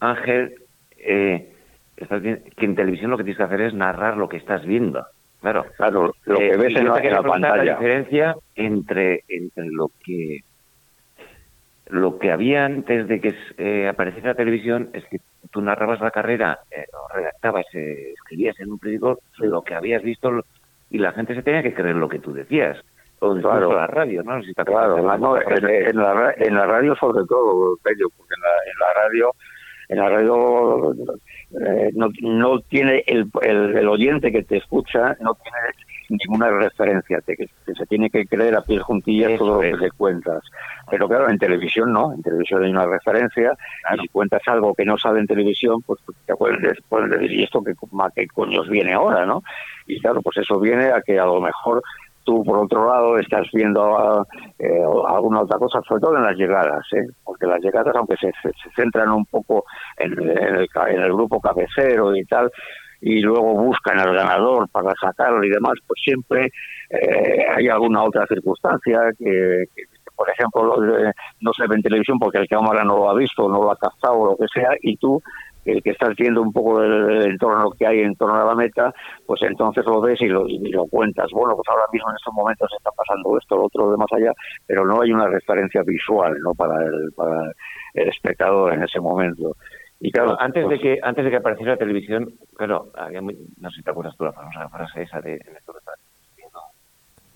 [0.00, 0.54] Ángel,
[0.98, 1.52] eh,
[1.96, 5.04] que en televisión lo que tienes que hacer es narrar lo que estás viendo.
[5.40, 7.64] Claro, claro lo que eh, ves en, la, pantalla.
[7.64, 10.40] La diferencia entre, entre lo que
[11.92, 16.10] lo que había antes de que eh, apareciera la televisión es que tú narrabas la
[16.10, 20.30] carrera, eh, o redactabas, eh, escribías en un periódico lo que habías visto
[20.90, 22.78] y la gente se tenía que creer lo que tú decías.
[23.20, 23.72] O claro.
[23.72, 24.40] la radio, ¿no?
[24.64, 29.32] claro, en, la, en la radio sobre todo, Pedro, porque en la, en la radio
[29.88, 30.94] en la radio
[31.60, 35.58] eh, no, no tiene el, el, oyente que te escucha no tiene
[36.08, 39.90] ninguna referencia te, que, se tiene que creer a pies juntillas todo lo que le
[39.90, 40.42] cuentas
[40.90, 43.56] pero claro en televisión no en televisión hay una referencia
[43.94, 47.62] y si cuentas algo que no sabe en televisión pues te pueden, decir y esto
[47.62, 47.74] que,
[48.14, 49.42] qué coños viene ahora no
[49.86, 51.82] y claro pues eso viene a que a lo mejor
[52.24, 54.26] tú por otro lado estás viendo
[54.58, 57.06] eh, alguna otra cosa, sobre todo en las llegadas, ¿eh?
[57.24, 59.64] porque las llegadas, aunque se, se, centran un poco
[59.96, 62.50] en, el, en el grupo cabecero y tal,
[63.02, 66.52] y luego buscan al ganador para sacarlo y demás, pues siempre
[66.88, 69.64] eh, hay alguna otra circunstancia que,
[70.14, 70.76] por ejemplo,
[71.40, 73.76] no se ve en televisión porque el cámara no lo ha visto, no lo ha
[73.76, 75.20] captado o lo que sea, y tú
[75.64, 78.92] el que estás viendo un poco del, entorno que hay en torno a la meta,
[79.26, 81.26] pues entonces lo ves y lo, lo cuentas.
[81.32, 84.32] Bueno, pues ahora mismo en estos momentos está pasando esto, lo otro, de más allá,
[84.66, 86.52] pero no hay una referencia visual ¿no?
[86.54, 87.52] para, el, para
[87.94, 89.56] el espectador en ese momento.
[90.04, 93.70] Y claro, antes de pues que antes de que apareciera la televisión, claro, había no
[93.70, 95.40] sé si te acuerdas tú la famosa frase esa de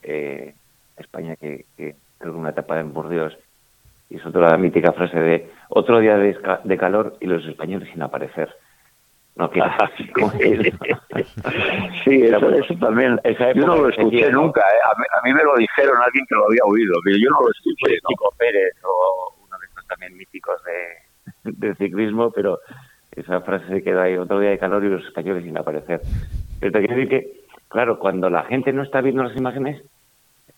[0.02, 0.52] eh,
[0.96, 3.38] España que, que creo que una etapa en Burdeos
[4.10, 8.52] y es otra mítica frase de otro día de, calor y los españoles sin aparecer.
[9.36, 9.60] No, que,
[12.04, 13.20] sí, eso, también.
[13.54, 14.62] yo no lo escuché nunca.
[14.62, 14.80] ¿eh?
[15.12, 17.98] A, mí, me lo dijeron alguien que lo había oído, pero yo no lo escuché.
[18.08, 21.05] Chico Pérez o uno de estos también míticos de,
[21.46, 22.58] de ciclismo, pero
[23.12, 26.00] esa frase se quedó ahí, otro día de calor y los españoles sin aparecer.
[26.60, 29.82] Pero te quiero decir que, claro, cuando la gente no está viendo las imágenes,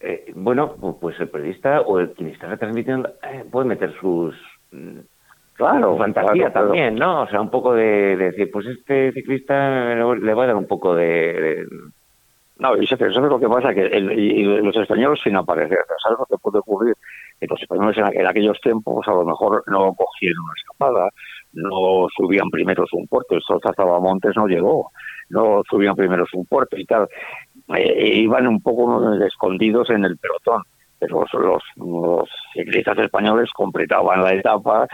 [0.01, 4.35] eh, bueno, pues el periodista o el quien está retransmitiendo eh, puede meter sus
[4.71, 4.99] mm,
[5.55, 7.23] claro, fantasía también, ¿no?
[7.23, 10.95] O sea, un poco de, decir, pues este ciclista le va a dar un poco
[10.95, 11.65] de...
[12.59, 16.43] No, eso, es lo que pasa, que el, los españoles sin aparecer, ¿sabes lo que
[16.43, 16.95] puede ocurrir?
[17.41, 21.11] Los españoles en, aquellos tiempos a lo mejor no cogieron una escapada,
[21.53, 23.61] no subían primero un puerto, el sol
[24.01, 24.91] Montes no llegó,
[25.31, 27.09] no subían primero un puerto y tal.
[27.77, 30.63] Eh, iban un poco escondidos en el pelotón,
[30.99, 34.89] pero los, los ciclistas españoles completaban la etapa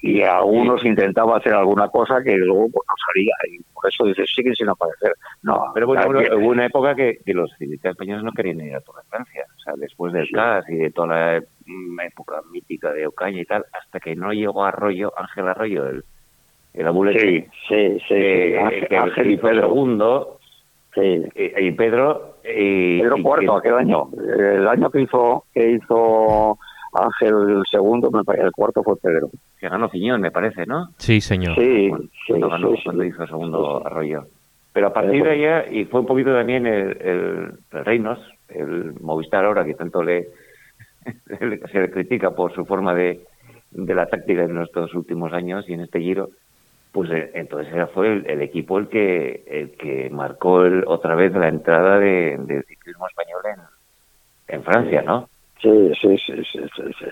[0.00, 4.30] y algunos intentaba hacer alguna cosa que luego pues, no salía y por eso dices
[4.34, 8.60] siguen sin aparecer no pero bueno hubo una época que, los ciclistas españoles no querían
[8.60, 12.00] ir a Tour de Francia o sea después del CAS y de toda la mm,
[12.00, 16.04] época mítica de Ocaña y tal hasta que no llegó Arroyo Ángel Arroyo el
[16.74, 18.58] el abulete sí sí sí, eh,
[18.96, 19.62] Ángel, y Pedro.
[19.62, 20.38] segundo
[20.94, 21.24] sí.
[21.34, 26.58] y, Pedro y, Pedro cuarto aquel año el año que hizo que hizo
[27.04, 29.30] Ángel el segundo, el cuarto fue Pedro.
[29.58, 30.88] Que ganó Ciñón, me parece, ¿no?
[30.98, 31.54] Sí, señor.
[31.56, 31.90] Sí,
[32.28, 34.24] cuando, ganó, cuando hizo el segundo Arroyo.
[34.72, 39.44] Pero a partir de allá, y fue un poquito también el, el, Reinos, el Movistar
[39.44, 40.28] ahora que tanto le,
[41.28, 43.20] se le critica por su forma de,
[43.70, 46.30] de la táctica en estos últimos años y en este giro,
[46.92, 51.98] pues eh, entonces fue el, equipo el que el que marcó otra vez la entrada
[51.98, 55.28] de, del ciclismo español en, en Francia, ¿no?
[55.60, 57.04] Sí, sí, sí, sí, sí,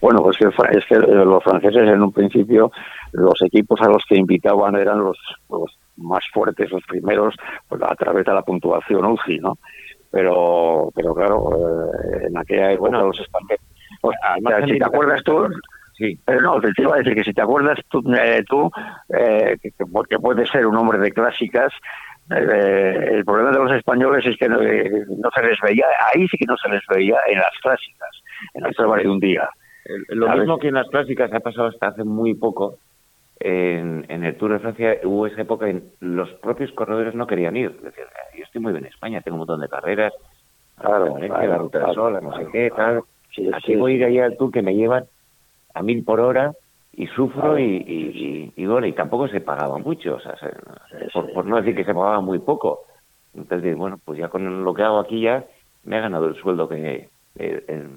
[0.00, 2.70] Bueno, pues que, es que eh, los franceses en un principio,
[3.12, 5.18] los equipos a los que invitaban eran los,
[5.96, 7.34] más fuertes, los primeros,
[7.66, 9.56] pues a través de la puntuación UCI, ¿no?
[10.10, 13.60] Pero, pero claro, eh, en aquella época bueno, los españoles...
[14.00, 14.16] Pues,
[14.66, 15.48] si te acuerdas tú,
[15.96, 16.18] Sí.
[16.24, 18.68] Pero no, te iba a decir que si te acuerdas tú, eh, tú
[19.16, 19.56] eh,
[19.92, 21.72] porque puedes ser un hombre de clásicas,
[22.30, 26.26] eh, el problema de los españoles es que no, eh, no, se les veía, ahí
[26.28, 28.10] sí que no se les veía en las clásicas,
[28.54, 29.48] en las pruebas de un día.
[30.08, 32.78] Lo mismo que en las clásicas ha pasado hasta hace muy poco.
[33.40, 37.72] En, el Tour de Francia hubo esa época en los propios corredores no querían ir.
[37.80, 40.14] Decían, yo estoy muy bien en España, tengo un montón de carreras,
[40.80, 43.02] claro, la ruta del sol, no sé qué, tal.
[43.52, 45.04] Aquí voy a ir allá al Tour que me llevan
[45.74, 46.52] a mil por hora
[46.96, 50.34] y sufro y, y, bueno, y tampoco se pagaba mucho, o sea,
[51.12, 52.84] por, no decir que se pagaba muy poco.
[53.34, 55.44] Entonces, bueno, pues ya con lo que hago aquí ya
[55.84, 57.90] me ha ganado el sueldo que, el,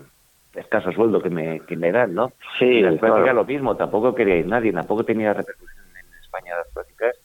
[0.56, 2.32] escaso sueldo que me, que me dan, ¿no?
[2.58, 6.74] Sí, en práctica lo mismo, tampoco quería ir nadie, tampoco tenía repercusión en España las
[6.74, 7.16] prácticas.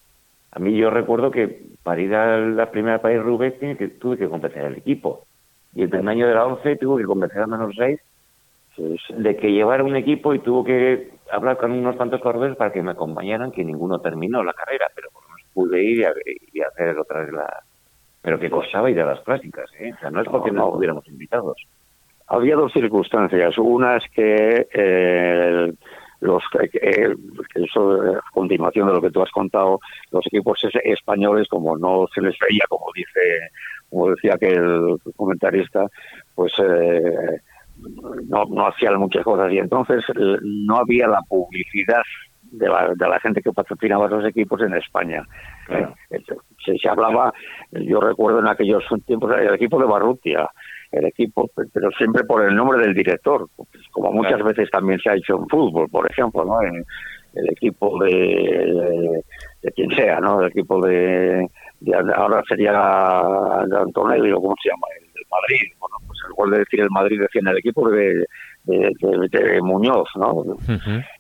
[0.51, 4.29] A mí yo recuerdo que para ir a la primera país Rubén que, tuve que
[4.29, 5.25] convencer al equipo.
[5.75, 7.99] Y el primer año de la 11 tuve que convencer a menos 6
[8.77, 12.83] de que llevara un equipo y tuvo que hablar con unos cuantos corredores para que
[12.83, 16.07] me acompañaran, que ninguno terminó la carrera, pero por lo menos pude ir
[16.53, 17.63] y, hacer otra vez la...
[18.21, 19.93] Pero que costaba ir a las clásicas, ¿eh?
[19.97, 21.57] O sea, no es porque no, hubiéramos invitados.
[22.29, 23.59] Había dos circunstancias.
[23.59, 25.73] Una es que eh,
[26.21, 27.15] los eh,
[27.55, 29.81] eso a continuación de lo que tú has contado
[30.13, 33.51] los equipos españoles como no se les veía como dice
[33.91, 35.85] como decía que el comentarista
[36.37, 37.41] pues eh,
[38.29, 42.03] no, no hacían muchas cosas y entonces eh, no había la publicidad
[42.43, 45.23] de la, de la gente que patrocinaba esos equipos en España.
[45.71, 46.21] Eh,
[46.65, 47.33] se, hablaba,
[47.73, 50.49] yo recuerdo en aquellos tiempos, el equipo de Barrutia,
[50.91, 53.49] el equipo, pero siempre por el nombre del director,
[53.91, 56.61] como muchas veces también se ha hecho en fútbol, por ejemplo, ¿no?
[57.35, 59.23] el equipo de,
[59.63, 60.43] de, quien sea, ¿no?
[60.43, 61.49] El equipo de,
[62.17, 62.73] ahora sería
[63.67, 67.21] de Antonelli o cómo se llama, el de Madrid, bueno, pues de decir el Madrid
[67.21, 68.27] decía en el equipo de,
[68.65, 70.45] de, Muñoz, ¿no?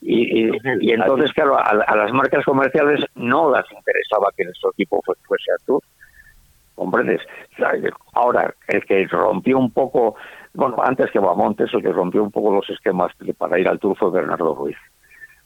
[0.00, 5.52] y, y, entonces, claro, a, las marcas comerciales no las interesaba que nuestro equipo fuese
[5.52, 5.82] a Tour.
[6.74, 7.20] ¿Comprendes?
[8.14, 10.16] Ahora, el que rompió un poco,
[10.54, 13.96] bueno, antes que Bamontes, el que rompió un poco los esquemas para ir al Tour
[13.96, 14.76] fue Bernardo Ruiz.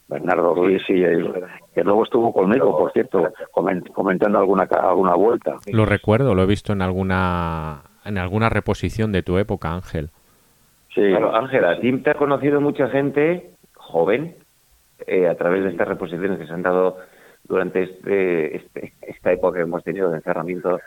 [0.08, 1.02] Bernardo Ruiz y
[1.74, 5.56] que luego estuvo conmigo, por cierto, comentando alguna alguna vuelta.
[5.72, 10.10] Lo recuerdo, lo he visto en alguna en alguna reposición de tu época, Ángel.
[10.94, 14.36] Sí, claro, Ángel, a ti te ha conocido mucha gente joven
[15.06, 16.98] eh, a través de estas reposiciones que se han dado
[17.44, 20.80] durante este, este, esta época que hemos tenido de encerramiento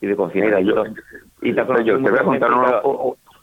[0.00, 0.84] y de confinamiento.
[1.42, 2.80] y te, voy a contar una,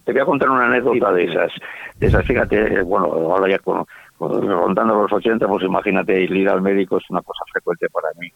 [0.06, 1.52] te voy a contar una anécdota de esas.
[2.00, 3.86] De esas, fíjate, bueno, ahora ya con,
[4.18, 8.30] contando los 80, pues imagínate, ir al médico es una cosa frecuente para mí.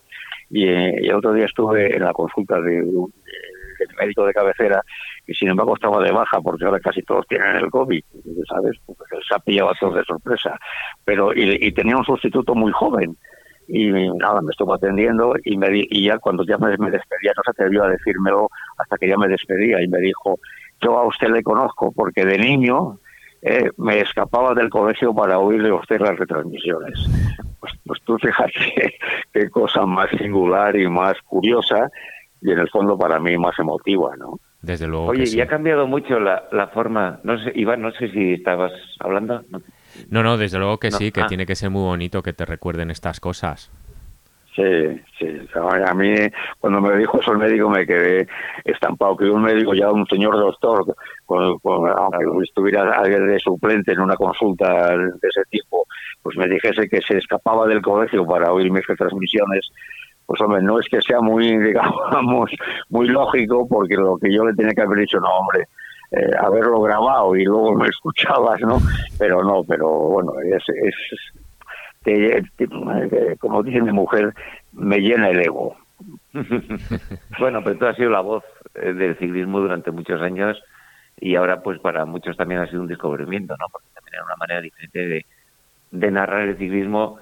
[0.50, 4.82] Y, eh, el otro día estuve en la consulta de, el médico de cabecera,
[5.26, 8.04] y sin embargo estaba de baja porque ahora casi todos tienen el COVID,
[8.48, 8.78] ¿sabes?
[8.86, 10.60] Porque se ha pillado a todos de sorpresa.
[11.06, 13.18] Pero, y, tenía un sustituto muy joven.
[13.68, 17.52] Y nada, me estuvo atendiendo y, me y ya cuando ya me, despedía, no se
[17.52, 20.40] atrevió a decírmelo hasta que ya me despedía y me dijo,
[20.82, 23.00] yo a usted le conozco porque de niño
[23.42, 26.94] eh, me escapaba del colegio para oírle a usted las retransmisiones.
[27.60, 28.96] Pues, pues tú fíjate
[29.34, 31.90] qué cosa más singular y más curiosa
[32.42, 34.40] y en el fondo para mí más emotiva, ¿no?
[34.62, 35.08] Desde luego.
[35.08, 37.20] Oye, y ha cambiado mucho la, la, forma.
[37.24, 39.44] No sé, Iván, no sé si estabas hablando.
[40.10, 41.28] No, no, desde luego que sí, que ah.
[41.28, 43.72] tiene que ser muy bonito que te recuerden estas cosas.
[44.56, 45.40] Sí, sí.
[45.56, 46.14] A mí,
[46.60, 48.28] cuando me dijo eso el médico, me quedé
[48.66, 49.16] estampado.
[49.16, 50.94] Que un médico, ya un señor doctor,
[51.26, 55.86] con, aunque estuviera alguien de suplente en una consulta de ese tipo,
[56.22, 59.72] pues me dijese que se escapaba del colegio para oír mis retransmisiones,
[60.26, 62.52] pues hombre, no es que sea muy, digamos,
[62.90, 65.66] muy lógico, porque lo que yo le tenía que haber dicho, no, hombre,
[66.12, 68.80] eh, haberlo grabado y luego me escuchabas, ¿no?
[69.18, 70.96] Pero no, pero bueno, es, es
[73.40, 74.34] como dice mi mujer,
[74.74, 75.76] me llena el ego.
[77.40, 78.44] bueno, pero tú has sido la voz
[78.76, 80.62] eh, del ciclismo durante muchos años
[81.20, 83.66] y ahora pues para muchos también ha sido un descubrimiento, ¿no?
[83.72, 85.26] Porque también era una manera diferente de,
[85.92, 87.20] de narrar el ciclismo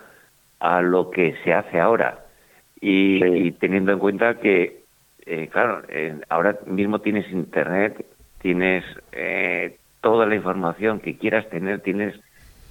[0.60, 2.26] a lo que se hace ahora.
[2.82, 4.84] Y, teniendo en cuenta que,
[5.26, 5.82] eh, claro,
[6.30, 8.06] ahora mismo tienes internet,
[8.42, 12.16] tienes eh, toda la información que quieras tener, tienes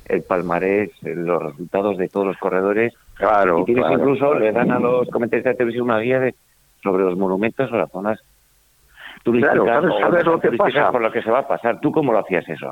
[0.09, 2.95] el palmarés, los resultados de todos los corredores.
[3.15, 3.61] Claro.
[3.61, 6.35] Y tienes incluso, le dan a los comentarios de televisión una guía de,
[6.83, 8.21] sobre los monumentos o las zonas
[9.23, 10.91] turísticas claro, lo que pasa?
[10.91, 11.81] por lo que se va a pasar.
[11.81, 12.71] ¿Tú cómo lo hacías eso?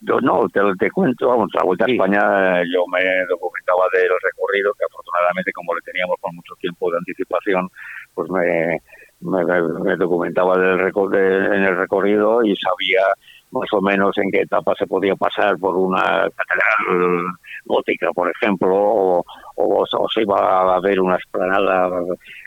[0.00, 4.72] Yo no, te, te cuento, vamos, la Vuelta a España yo me documentaba del recorrido,
[4.78, 7.68] que afortunadamente como le teníamos con mucho tiempo de anticipación,
[8.14, 8.80] pues me,
[9.20, 13.02] me, documentaba del en el recorrido y sabía
[13.52, 17.24] más o menos en qué etapa se podía pasar por una catedral
[17.64, 19.24] gótica, por ejemplo,
[19.56, 21.90] o, se iba a ver una esplanada,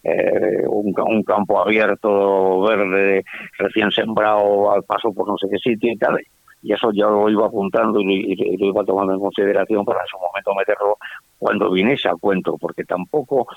[0.04, 3.24] eh, un, campo abierto, verde,
[3.58, 6.20] recién sembrado al paso por no sé qué sitio y tal.
[6.64, 10.18] Y eso ya lo iba apuntando y, lo iba tomando en consideración para en su
[10.18, 10.98] momento meterlo
[11.38, 13.48] cuando viniese a cuento, porque tampoco,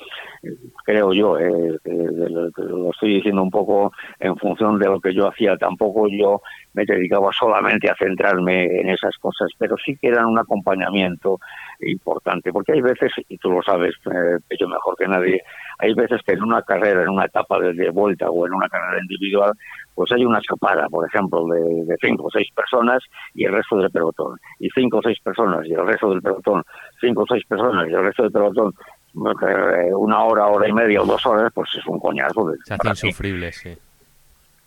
[0.85, 5.57] creo yo, eh, lo estoy diciendo un poco en función de lo que yo hacía,
[5.57, 6.41] tampoco yo
[6.75, 11.39] me dedicaba solamente a centrarme en esas cosas, pero sí que eran un acompañamiento
[11.81, 15.43] importante, porque hay veces, y tú lo sabes eh, yo mejor que nadie,
[15.79, 19.01] hay veces que en una carrera, en una etapa de, vuelta o en una carrera
[19.01, 19.53] individual,
[19.95, 23.03] pues hay una escapada, por ejemplo, de, cinco o seis personas
[23.35, 26.63] y el resto del pelotón, y cinco o seis personas y el resto del pelotón,
[27.01, 28.73] cinco o seis personas y el resto del pelotón,
[29.15, 32.53] eh, una hora, hora y media o dos horas, pues es un coñazo.
[32.65, 33.77] Se hace insufrible, sí.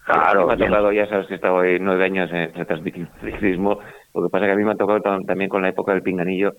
[0.06, 3.80] Claro, me ha tocado, ya sabes que he estado ahí nueve años en transmitiendo ciclismo,
[4.15, 6.02] lo que pasa es que a mí me ha tocado también con la época del
[6.02, 6.54] pinganillo,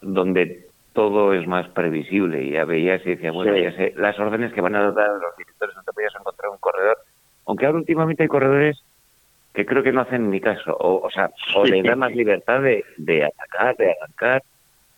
[0.00, 2.42] donde todo es más previsible.
[2.42, 5.36] Y ya veías y decías, bueno, ya sé las órdenes que van a dar los
[5.36, 6.96] directores, no te podías encontrar un corredor.
[7.46, 8.82] Aunque ahora últimamente hay corredores
[9.52, 12.60] que creo que no hacen ni caso, o, o sea, o le dan más libertad
[12.60, 14.42] de, de atacar, de arrancar,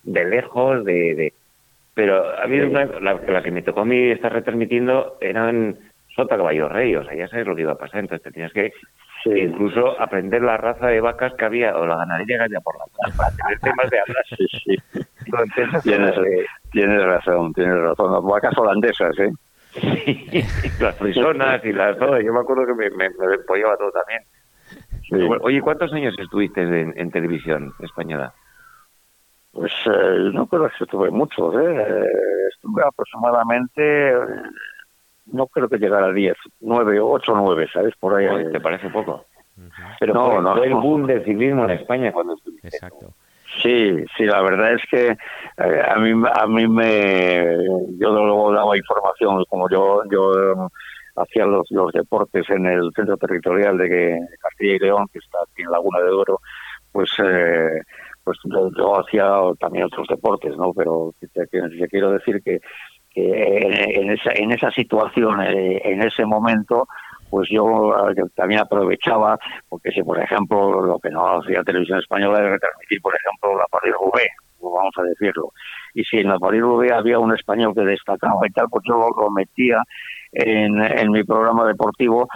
[0.03, 1.15] de lejos, de...
[1.15, 1.33] de...
[1.93, 5.77] Pero a mí una, la, que me tocó a mí estar retransmitiendo eran
[6.15, 8.53] Sota Caballo Rey, o sea, ya sabes lo que iba a pasar, entonces te tenías
[8.53, 8.71] que
[9.35, 12.85] incluso aprender la raza de vacas que había, o la ganadería que había por la
[12.85, 14.25] plaza, para tener temas de hablar.
[14.29, 14.75] Sí, sí.
[15.83, 16.15] tienes,
[16.71, 18.13] tienes razón, tienes razón.
[18.13, 19.31] Las vacas holandesas, ¿eh?
[19.73, 20.43] Sí,
[20.79, 21.97] las frisonas y las...
[21.97, 22.19] todo.
[22.19, 24.21] yo me acuerdo que me, me, me todo también.
[25.41, 28.33] Oye, ¿cuántos años estuviste en, televisión española?
[29.51, 32.05] Pues eh, no creo que estuve mucho, ¿eh?
[32.53, 34.13] Estuve aproximadamente
[35.31, 37.95] no creo que llegara a 10, 9, 8 o 9, ¿sabes?
[37.99, 38.51] Por ahí.
[38.51, 39.25] ¿Te parece poco?
[39.99, 42.67] Pero no, no, fue el boom del ciclismo en España cuando estuviste.
[42.67, 43.13] Exacto.
[43.61, 47.57] Sí, sí, la verdad es que eh, a mí a mí me
[47.97, 50.69] yo luego daba información como yo yo
[51.15, 55.63] hacía los, los deportes en el centro territorial de, Castilla y León que está aquí
[55.63, 56.39] en Laguna de Oro,
[56.91, 57.81] pues eh,
[58.23, 58.37] pues
[58.77, 59.25] yo, hacía
[59.59, 60.73] también otros deportes, ¿no?
[60.73, 61.47] Pero te
[61.89, 62.59] quiero decir que
[63.17, 66.87] en, esa, en esa situación, eh, en ese momento,
[67.29, 67.93] pues yo
[68.35, 69.37] también aprovechaba,
[69.69, 73.65] porque si por ejemplo lo que no hacía Televisión Española era retransmitir, por ejemplo, la
[73.65, 75.51] París Roubaix, vamos a decirlo,
[75.93, 79.09] y si en la París Roubaix había un español que destacaba y tal, pues yo
[79.19, 79.81] lo metía
[80.31, 82.27] en, en mi programa deportivo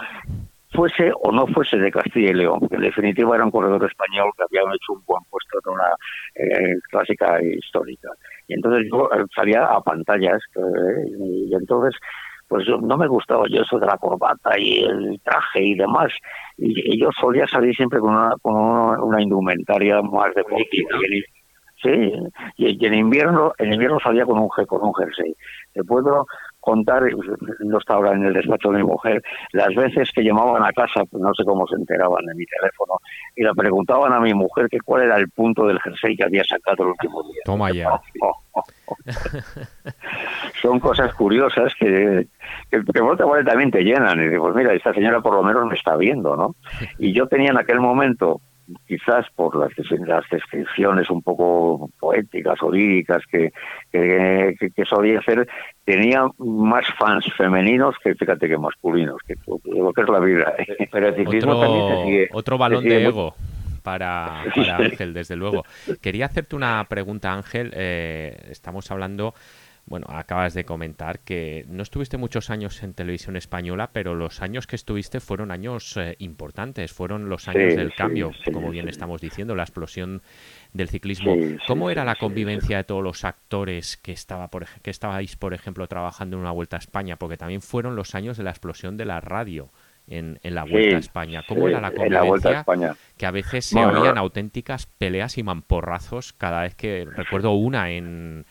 [0.72, 4.30] fuese o no fuese de Castilla y León, que en definitiva era un corredor español
[4.36, 5.88] que había hecho un buen puesto en una
[6.34, 8.08] eh, clásica histórica.
[8.48, 10.60] Y entonces yo eh, salía a pantallas eh,
[11.20, 11.94] y, entonces
[12.48, 16.12] pues no me gustaba yo eso de la corbata y el traje y demás.
[16.58, 20.44] Y, yo solía salir siempre con una, con una, indumentaria más de
[21.82, 22.12] Sí,
[22.58, 25.34] y, en invierno, en invierno salía con un con un jersey.
[25.72, 26.26] Te puedo
[26.62, 27.02] contar,
[27.60, 29.22] no está ahora en el despacho de mi mujer,
[29.52, 32.94] las veces que llamaban a casa, pues no sé cómo se enteraban en mi teléfono,
[33.34, 36.44] y le preguntaban a mi mujer que cuál era el punto del jersey que había
[36.44, 37.42] sacado el último día.
[37.44, 38.00] Toma ya.
[40.62, 42.28] Son cosas curiosas que,
[42.70, 44.20] que, que también te llenan.
[44.20, 46.54] Y digo, pues mira, esta señora por lo menos me está viendo, ¿no?
[46.98, 48.40] Y yo tenía en aquel momento
[48.86, 49.72] quizás por las,
[50.06, 53.52] las descripciones un poco poéticas o líricas que,
[53.90, 55.48] que, solía hacer,
[55.84, 60.54] tenía más fans femeninos que, fíjate, que masculinos, que lo que es la vida.
[60.90, 63.34] Pero el ciclismo otro, también Otro balón de ego.
[63.82, 65.64] Para, Ángel, desde luego.
[66.00, 67.72] Quería hacerte una pregunta, Ángel.
[67.74, 69.34] Eh, estamos hablando
[69.84, 74.66] bueno, acabas de comentar que no estuviste muchos años en televisión española, pero los años
[74.66, 79.54] que estuviste fueron años eh, importantes, fueron los años del cambio, como bien estamos diciendo,
[79.54, 80.22] la explosión
[80.72, 81.36] del ciclismo.
[81.66, 85.86] ¿Cómo era la convivencia de todos los actores que estaba por, que estabais, por ejemplo,
[85.88, 87.16] trabajando en una Vuelta a España?
[87.16, 89.70] Porque también fueron los años de la explosión de la radio.
[90.08, 91.42] En, la Vuelta a España.
[91.46, 92.64] ¿Cómo era la convivencia?
[93.16, 98.44] Que a veces se oían auténticas peleas y mamporrazos cada vez que recuerdo una en,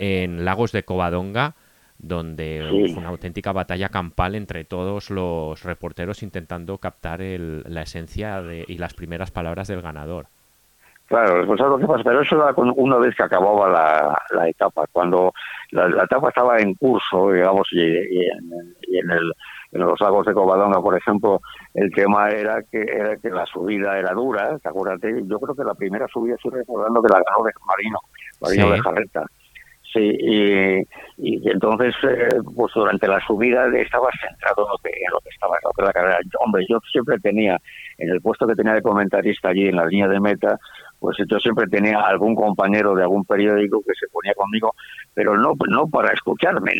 [0.00, 1.54] en Lagos de Covadonga,
[1.98, 8.78] donde fue una auténtica batalla campal entre todos los reporteros intentando captar la esencia y
[8.78, 10.28] las primeras palabras del ganador.
[11.06, 13.68] Claro, pues lo que pasa, pero eso era una vez que acababa
[14.30, 15.32] la, etapa, cuando
[15.72, 19.32] la, etapa estaba en curso, digamos, y, en, el,
[19.72, 21.40] en los lagos de Covadonga, por ejemplo,
[21.74, 25.22] el tema era que, era que la subida era dura, ¿te acuérdate?
[25.26, 27.98] Yo creo que la primera subida, estoy recordando que la ganó de Marino,
[28.40, 29.26] Marino de Jarreta.
[29.92, 30.86] Sí,
[31.18, 35.30] y, entonces, eh, pues durante la subida estaba centrado en lo que, en lo que
[35.30, 36.18] estaba, en la carrera.
[36.38, 37.58] Hombre, yo siempre tenía,
[37.98, 40.58] en el puesto que tenía de comentarista allí en la línea de meta,
[41.00, 44.74] pues yo siempre tenía algún compañero de algún periódico que se ponía conmigo,
[45.12, 46.72] pero no, no para escucharme,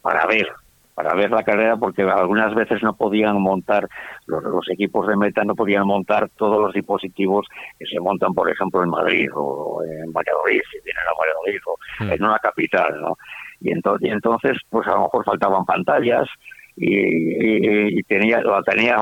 [0.00, 0.46] para ver,
[0.94, 3.88] para ver la carrera porque algunas veces no podían montar,
[4.26, 7.46] los, equipos de meta no podían montar todos los dispositivos
[7.78, 12.04] que se montan, por ejemplo, en Madrid o en Valladolid, si vienen a Valladolid o
[12.04, 12.12] hmm.
[12.12, 13.16] en una capital, ¿no?
[13.60, 16.28] Y entonces, y entonces, pues a lo mejor faltaban pantallas
[16.76, 18.96] y, y, tenía, la tenía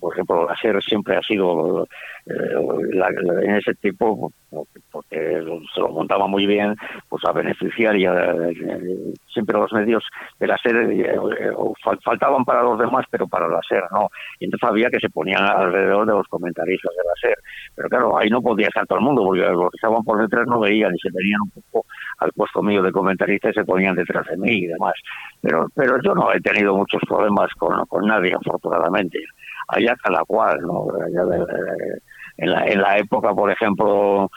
[0.00, 1.86] por ejemplo, la SER siempre ha sido
[2.26, 2.32] eh,
[3.42, 4.32] en ese tipo,
[4.90, 5.42] porque
[5.74, 6.74] se lo montaba muy bien,
[7.08, 8.06] pues a beneficiar y
[9.32, 10.04] siempre los medios
[10.38, 11.12] de la SER eh,
[12.02, 14.08] faltaban para los demás, pero para la SER no.
[14.38, 17.38] Y entonces había que se ponían alrededor de los comentaristas de la SER.
[17.74, 20.46] Pero claro, ahí no podía estar todo el mundo, porque los que estaban por detrás
[20.46, 21.86] no veían y se venían un poco
[22.18, 24.94] al puesto mío de comentarista y se ponían detrás de mí y demás.
[25.40, 29.18] Pero, pero yo no he tenido muchos problemas con, con nadie, afortunadamente
[29.68, 30.86] allá cada cual, ¿no?
[32.36, 34.30] en, la, en la época, por ejemplo,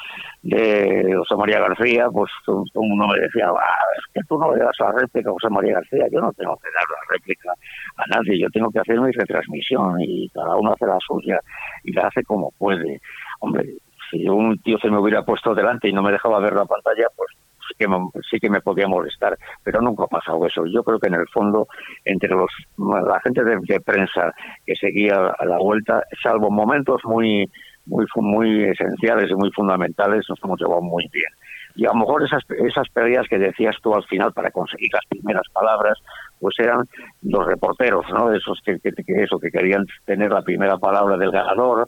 [0.44, 3.50] de José María García, pues uno me decía,
[3.98, 6.56] es que tú no le das la réplica a José María García, yo no tengo
[6.58, 7.52] que dar la réplica
[7.98, 11.40] a nadie, yo tengo que hacer mi retransmisión y cada uno hace la suya
[11.84, 13.02] y la hace como puede.
[13.40, 13.66] Hombre,
[14.12, 17.08] si un tío se me hubiera puesto delante y no me dejaba ver la pantalla,
[17.16, 17.30] pues
[17.78, 17.88] que
[18.30, 20.66] sí que me podía molestar, pero nunca ha pasado eso.
[20.66, 21.68] Yo creo que en el fondo,
[22.06, 24.34] entre los la gente de, prensa
[24.66, 27.50] que seguía a la vuelta, salvo momentos muy
[27.86, 31.32] muy muy esenciales y muy fundamentales, nos hemos llevado muy bien.
[31.78, 35.06] Y a lo mejor esas, esas peleas que decías tú al final para conseguir las
[35.08, 36.00] primeras palabras,
[36.40, 36.86] pues eran
[37.22, 38.34] los reporteros, ¿no?
[38.34, 41.88] Esos que, que, eso, que querían tener la primera palabra del ganador,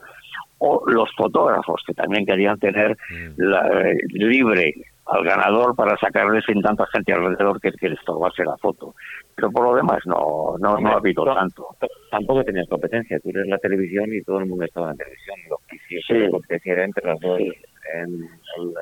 [0.60, 3.34] o los fotógrafos que también querían tener mm.
[3.38, 8.43] la, eh, libre al ganador para sacarle sin tanta gente alrededor que, que le estorbase
[8.43, 8.93] la foto.
[9.36, 11.66] Pero por lo demás no, no, no ha habido tanto.
[12.12, 15.38] Tampoco tenías competencia, tú eres la televisión y todo el mundo estaba en televisión.
[15.49, 16.70] Lo que sí.
[16.70, 18.30] entre las dos, en,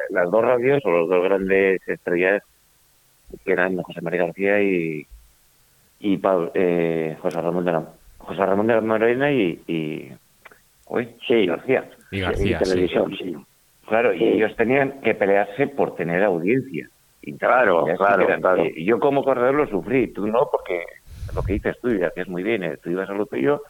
[0.09, 2.43] las dos radios o los dos grandes estrellas
[3.45, 5.05] que eran José María García y,
[5.99, 6.19] y
[6.53, 7.84] eh, José Ramón de la
[8.17, 10.11] José Ramón de la Morena y, y
[10.89, 11.89] uy, sí, García.
[12.11, 13.35] Y García, televisión, sí.
[13.88, 16.89] Claro, y ellos tenían que pelearse por tener audiencia.
[17.21, 18.65] Y claro, claro, claro.
[18.65, 20.83] Y yo como corredor lo sufrí, tú no, porque
[21.33, 23.61] lo que dices tú, y hacías muy bien, eh, tú ibas a lo tuyo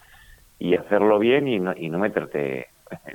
[0.59, 2.67] y hacerlo bien y no, y no meterte...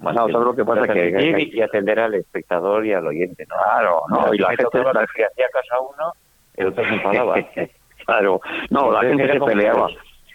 [0.00, 3.44] Más no, todo lo que pasa que, que, y atender al espectador y al oyente,
[3.46, 3.54] ¿no?
[3.62, 6.12] Claro, no, y la gente que hacía caso a uno,
[6.56, 7.34] el otro se enfadaba.
[8.06, 8.40] claro,
[8.70, 9.88] no, la gente se peleaba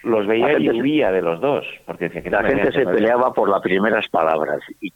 [0.06, 1.66] los veía y huía de los dos.
[1.84, 4.92] Porque que la gente se peleaba por las primeras palabras y,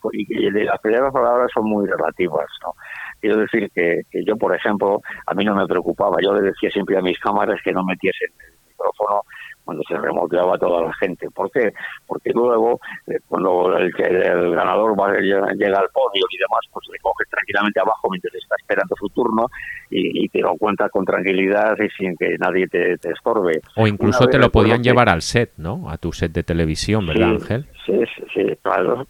[0.65, 2.47] las primeras palabras son muy relativas.
[2.63, 2.75] ¿no?
[3.21, 6.17] Quiero decir que, que, yo, por ejemplo, a mí no me preocupaba.
[6.23, 9.23] Yo le decía siempre a mis cámaras que no metiesen el micrófono
[9.71, 11.31] cuando se remoteaba toda la gente.
[11.31, 11.73] ¿Por qué?
[12.05, 16.99] Porque luego, eh, cuando el, el ganador va, llega, al podio y demás, pues le
[16.99, 19.47] coge tranquilamente abajo mientras está esperando su turno
[19.89, 23.61] y, te lo cuenta con tranquilidad y sin que nadie te, estorbe.
[23.77, 25.89] O incluso te lo podían llevar al set, ¿no?
[25.89, 27.67] A tu set de televisión, ¿verdad, Ángel?
[27.87, 28.01] Sí,
[28.35, 29.07] sí, claro.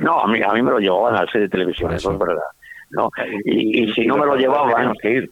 [0.00, 2.10] no, a mí, a mí me lo llevaban al set de televisión, eso.
[2.10, 2.42] es verdad.
[2.90, 3.08] No,
[3.44, 5.30] y, y si no me lo llevaban, que ir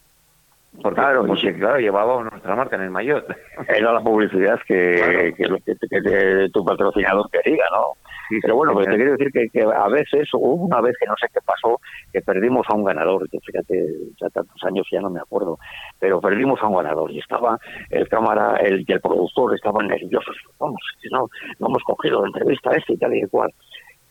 [0.83, 3.27] porque, claro, porque claro, llevábamos nuestra marca en el mayor
[3.69, 7.95] Era la publicidad que, que, tu patrocinador quería, ¿no?
[8.43, 11.15] pero bueno, pues te quiero decir que, que, a veces, hubo una vez que no
[11.21, 11.81] sé qué pasó,
[12.13, 13.85] que perdimos a un ganador, que fíjate,
[14.21, 15.59] ya tantos años ya no me acuerdo,
[15.99, 17.59] pero perdimos a un ganador y estaba
[17.91, 22.71] el cámara el, y el productor estaban nerviosos, vamos, no, no hemos cogido la entrevista
[22.71, 23.53] esta y tal y cual.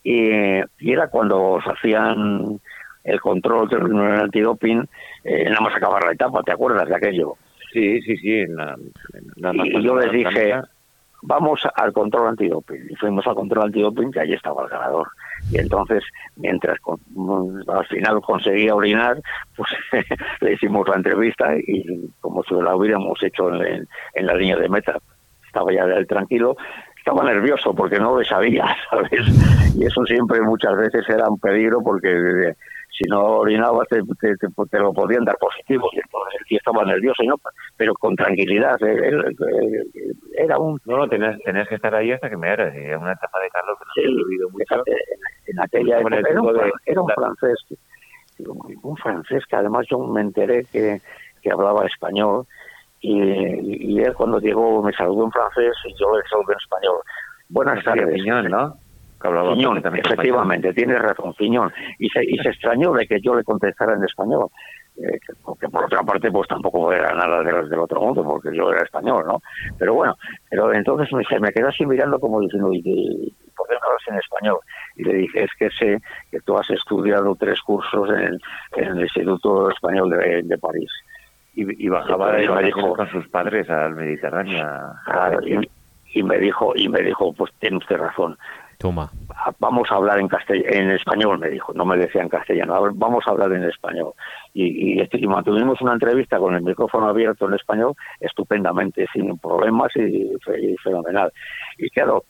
[0.04, 2.60] Y, y era cuando se hacían
[3.04, 4.88] el control del antidoping,
[5.24, 7.36] eh, nada más acabar la etapa, ¿te acuerdas de aquello?
[7.72, 8.40] Sí, sí, sí.
[8.40, 8.76] En la,
[9.54, 10.56] y yo les dije,
[11.22, 12.88] vamos al control antidoping.
[12.90, 15.08] Y fuimos al control antidoping, que allí estaba el ganador.
[15.52, 16.04] Y entonces,
[16.36, 16.78] mientras
[17.68, 19.22] al final conseguía orinar,
[19.56, 19.70] pues
[20.42, 24.70] le hicimos la entrevista y como si la hubiéramos hecho en, en la línea de
[24.70, 24.98] meta,
[25.46, 26.56] estaba ya él tranquilo,
[26.98, 29.76] estaba nervioso porque no lo sabía, ¿sabes?
[29.76, 32.56] Y eso siempre muchas veces era un peligro porque
[32.92, 35.90] si no orinabas te, te, lo podían dar positivo.
[35.94, 37.36] Y entonces el tío estaba nervioso, y no,
[37.78, 38.76] pero con tranquilidad.
[38.82, 39.36] Eh,
[40.38, 40.80] era un...
[40.86, 42.66] No, no, tenías, que estar ahí hasta que me era.
[42.98, 44.84] una etapa de Carlos que no sí, he vivido mucho.
[45.48, 47.66] En, aquella época era un, era un francés,
[48.84, 51.02] un francés que además yo me enteré que,
[51.42, 52.46] que hablaba español
[53.02, 56.98] y, y, él cuando llegó me saludó en francés y yo le saludé en español.
[57.48, 58.14] Buenas tardes.
[58.14, 58.76] Piñón, ¿no?
[59.20, 61.72] Piñón, efectivamente, tienes razón, Piñón.
[61.98, 64.50] Y se, y se extrañó de que yo le contestara en español.
[65.02, 68.70] Eh, porque por otra parte pues tampoco era nada del, del otro mundo porque yo
[68.70, 69.42] era español no
[69.78, 70.18] pero bueno
[70.50, 74.08] pero entonces me, se me quedó así mirando como diciendo y, ¿por qué no hablas
[74.08, 74.58] en español?
[74.98, 78.40] y le dije es que sé que tú has estudiado tres cursos en,
[78.76, 80.92] el Instituto Español de, París
[81.54, 84.68] y, bajaba de dijo, con sus padres al Mediterráneo
[86.14, 88.38] y, me dijo y me dijo pues tiene usted razón
[88.80, 89.12] Toma.
[89.60, 93.32] Vamos a hablar en en español, me dijo, no me decía en castellano, vamos a
[93.32, 94.14] hablar en español.
[94.54, 100.34] Y, y, mantuvimos una entrevista con el micrófono abierto en español estupendamente, sin problemas y,
[100.82, 101.30] fenomenal.
[101.78, 102.24] Y claro,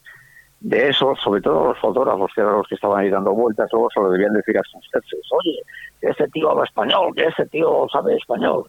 [0.60, 3.90] de eso, sobre todo los fotógrafos, que eran los que estaban ahí dando vueltas, luego
[3.94, 5.62] se lo debían decir a sus jefes, oye,
[6.02, 8.66] que ese tío habla español, que ese tío sabe español.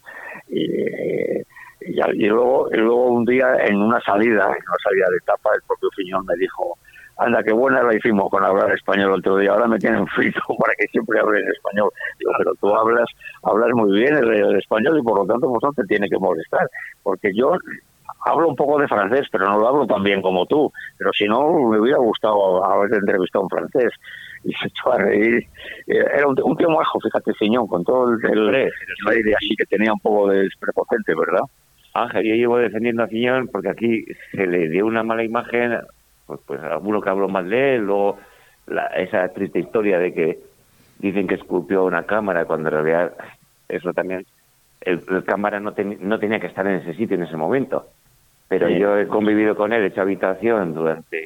[0.49, 5.63] Y, luego, y luego un día en una salida, en una salida de etapa, el
[5.65, 6.77] propio Fiñón me dijo,
[7.17, 10.41] anda, qué buena la hicimos con hablar español el otro día, ahora me tienen frito
[10.59, 11.89] para que siempre hable en español.
[12.19, 13.09] Digo, pero tú hablas,
[13.43, 16.67] hablas muy bien el, español y por lo tanto pues no te tiene que molestar,
[17.03, 17.53] porque yo
[18.25, 21.25] hablo un poco de francés, pero no lo hablo tan bien como tú, pero si
[21.25, 23.91] no me hubiera gustado haber entrevistado a un francés
[24.43, 25.45] y se echó a reír.
[25.87, 28.71] Eh, era un, un tío majo, fíjate, Ciñón, con todo el, el,
[29.09, 31.43] aire así que tenía un poco de desprepotente, ¿verdad?
[31.93, 35.77] Ángel, yo llevo defendiendo a Ciñón porque aquí se le dio una mala imagen
[36.31, 38.17] pues, pues alguno que habló mal de él, o
[38.95, 40.39] esa triste historia de que
[40.99, 43.13] dicen que esculpió una cámara cuando en realidad
[43.67, 44.25] eso también,
[44.79, 47.85] el, cámara no, no tenía que estar en ese sitio en ese momento.
[48.47, 51.21] Pero yo he convivido con él, he hecho habitación durante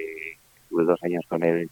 [0.72, 1.70] dos años con él.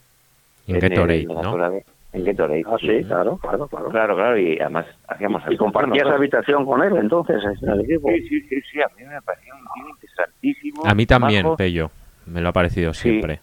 [0.68, 1.82] En, Gatorade, ¿no?
[2.14, 2.64] En Gatorade.
[2.68, 3.90] Ah, sí, claro, claro, claro.
[3.90, 5.44] Claro, claro, y además hacíamos...
[5.50, 8.10] ¿Y compartías habitación con él entonces en el equipo?
[8.10, 10.86] Sí, sí, sí, sí, a mí me parecía un tío interesantísimo.
[10.86, 11.90] A mí también, Pello.
[12.26, 13.40] Me lo ha parecido siempre.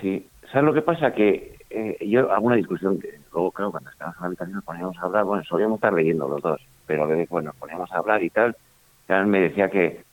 [0.00, 1.12] Sí, ¿sabes lo que pasa?
[1.12, 4.96] Que eh, yo, alguna discusión, que luego, creo, cuando estábamos en la habitación nos poníamos
[4.98, 8.30] a hablar, bueno, solíamos estar leyendo los dos, pero bueno, nos poníamos a hablar y
[8.30, 8.56] tal,
[9.08, 10.04] ya me decía que,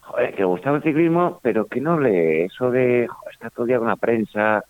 [0.00, 3.64] joder, que le gustaba el ciclismo, pero que no le, eso de, joder, está todo
[3.64, 4.64] el día con la prensa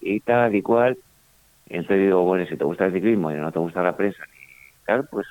[0.00, 0.98] y tal y cual,
[1.68, 4.24] y entonces digo, bueno, si te gusta el ciclismo y no te gusta la prensa
[4.24, 5.26] y tal, pues,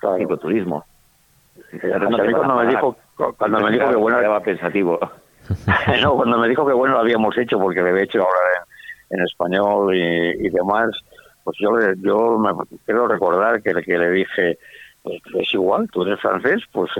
[0.00, 0.16] claro.
[0.18, 0.84] cicloturismo.
[1.80, 2.96] cuando me dijo,
[3.36, 4.98] cuando me dijo que bueno, estaba pensativo.
[6.02, 8.64] no, cuando me dijo que bueno lo habíamos hecho, porque le había hecho ahora
[9.10, 10.90] en, español y, demás,
[11.44, 12.50] pues yo, yo me
[12.84, 14.58] quiero recordar que, que le dije,
[15.04, 16.90] es igual, tú eres francés, pues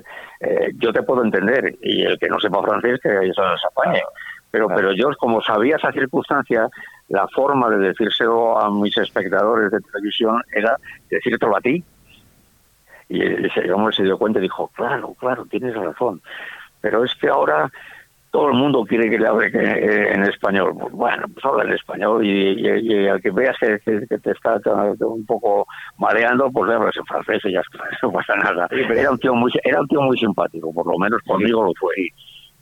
[0.40, 4.02] eh, yo te puedo entender, y el que no sepa francés, que eso se apañe.
[4.50, 6.68] Pero, pero yo, como sabía esa circunstancia,
[7.08, 10.76] la forma de decírselo a mis espectadores de televisión era
[11.10, 11.84] decírtelo a ti.
[13.10, 16.22] Y ese hombre se dio cuenta y dijo, claro, claro, tienes razón.
[16.80, 17.70] Pero es que ahora
[18.30, 20.72] todo el mundo quiere que le hable en español.
[20.92, 24.60] Bueno, pues habla en español y, al que veas que, te está
[25.00, 25.66] un poco
[25.98, 28.68] mareando, pues le hablas en francés y ya está, no pasa nada.
[28.70, 31.94] era, un tío muy, era un tío muy simpático, por lo menos conmigo lo fue.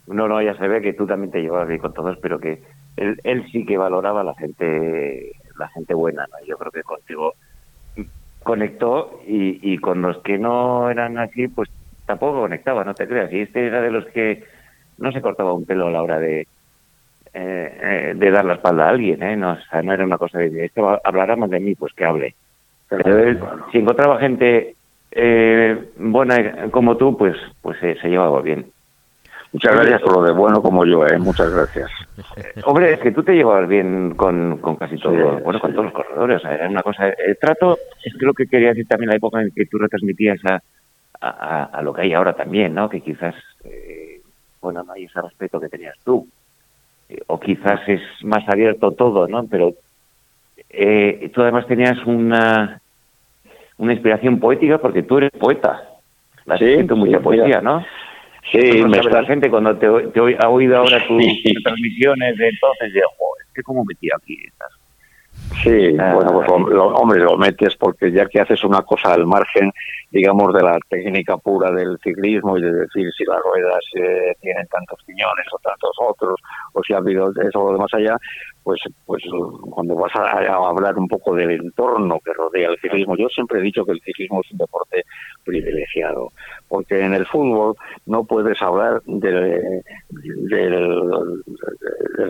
[0.07, 2.61] No, no, ya se ve que tú también te llevabas bien con todos, pero que
[2.95, 6.45] él, él sí que valoraba a la gente, la gente buena, ¿no?
[6.47, 7.33] Yo creo que contigo
[8.41, 11.69] conectó y, y con los que no eran así, pues
[12.05, 13.31] tampoco conectaba, no te creas.
[13.33, 14.45] Y este era de los que
[14.97, 16.47] no se cortaba un pelo a la hora de, eh,
[17.33, 19.35] eh, de dar la espalda a alguien, ¿eh?
[19.35, 22.35] No, no era una cosa de, esto hablará más de mí, pues que hable.
[22.89, 24.75] Pero si encontraba gente
[25.11, 28.67] eh, buena como tú, pues, pues se llevaba bien.
[29.53, 31.17] Muchas gracias por lo de bueno como yo, ¿eh?
[31.17, 31.89] Muchas gracias.
[32.65, 35.93] Hombre, es que tú te llevabas bien con, con casi todo, bueno, con todos los
[35.93, 36.43] corredores.
[36.43, 37.09] era una cosa.
[37.09, 40.39] El trato es que lo que quería decir también la época en que tú retransmitías
[40.45, 40.61] a,
[41.21, 42.89] a, a lo que hay ahora también, ¿no?
[42.89, 43.96] Que quizás, eh,
[44.67, 46.27] bueno, no hay ese respeto que tenías tú.
[47.07, 49.47] Eh, o quizás es más abierto todo, ¿no?
[49.47, 49.73] Pero
[50.69, 52.81] eh, tú además tenías una,
[53.77, 55.83] una inspiración poética porque tú eres poeta.
[56.45, 57.85] La sí, mucha poesía, ¿no?
[58.51, 59.21] Sí, me está...
[59.21, 61.23] la gente cuando te, te, ha oído ahora tus,
[61.63, 64.76] transmisiones de entonces, de, joder, ¿qué cómo metí aquí estas
[65.63, 69.71] Sí, bueno, pues hombre, lo metes porque ya que haces una cosa al margen,
[70.11, 74.67] digamos, de la técnica pura del ciclismo y de decir si las ruedas eh, tienen
[74.67, 76.39] tantos piñones o tantos otros,
[76.73, 78.17] o si ha habido eso o lo demás allá,
[78.63, 79.23] pues, pues
[79.71, 83.63] cuando vas a, hablar un poco del entorno que rodea el ciclismo, yo siempre he
[83.63, 85.03] dicho que el ciclismo es un deporte
[85.45, 86.31] privilegiado,
[86.67, 89.83] porque en el fútbol no puedes hablar de,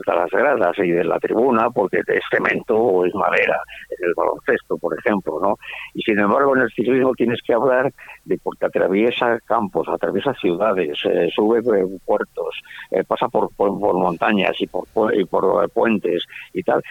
[0.05, 3.59] las gradas y de la tribuna porque es cemento o es madera,
[3.89, 5.57] en el baloncesto, por ejemplo, ¿no?
[5.93, 7.91] Y sin embargo en el ciclismo tienes que hablar
[8.25, 11.61] de porque atraviesa campos, atraviesa ciudades, eh, sube
[12.05, 12.61] puertos,
[12.91, 16.81] eh, pasa por, por, montañas y por, y por puentes, y tal.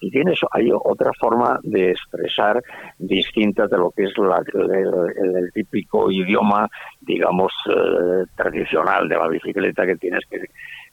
[0.00, 2.62] Y tienes hay otra forma de expresar
[2.98, 6.68] distinta de lo que es el, típico idioma,
[7.00, 10.40] digamos, eh, tradicional de la bicicleta que tienes que,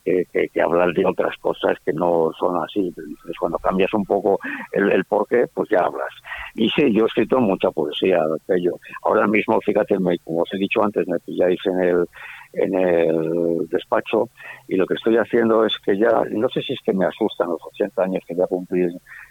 [0.04, 2.88] que, hablar de otras cosas que no son así.
[2.88, 4.40] Entonces, cuando cambias un poco
[4.72, 6.14] el, el porqué, pues ya hablas.
[6.56, 8.20] Y sí, yo he escrito mucha poesía,
[8.60, 8.72] yo
[9.04, 12.06] Ahora mismo, fíjate, como os he dicho antes, me pilláis en el
[12.54, 14.30] en el despacho
[14.68, 17.50] y lo que estoy haciendo es que ya, no sé si es que me asustan
[17.50, 18.88] los 80 años que ya cumplí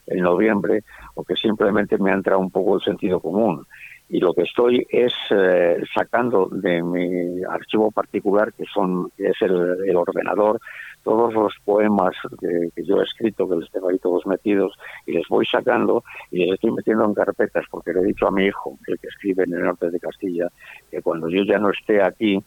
[0.07, 0.83] en noviembre
[1.15, 3.67] o que simplemente me ha entrado un poco el sentido común.
[4.13, 9.95] Y lo que estoy es eh, sacando de mi archivo particular, que son es el,
[9.95, 10.61] ordenador,
[11.05, 15.13] todos los poemas que, que, yo he escrito, que los tengo ahí todos metidos, y
[15.13, 16.03] les voy sacando
[16.33, 19.07] y les estoy metiendo en carpetas, porque le he dicho a mi hijo, el que
[19.07, 20.49] escribe en el norte de Castilla,
[20.91, 22.43] que cuando yo ya no esté aquí,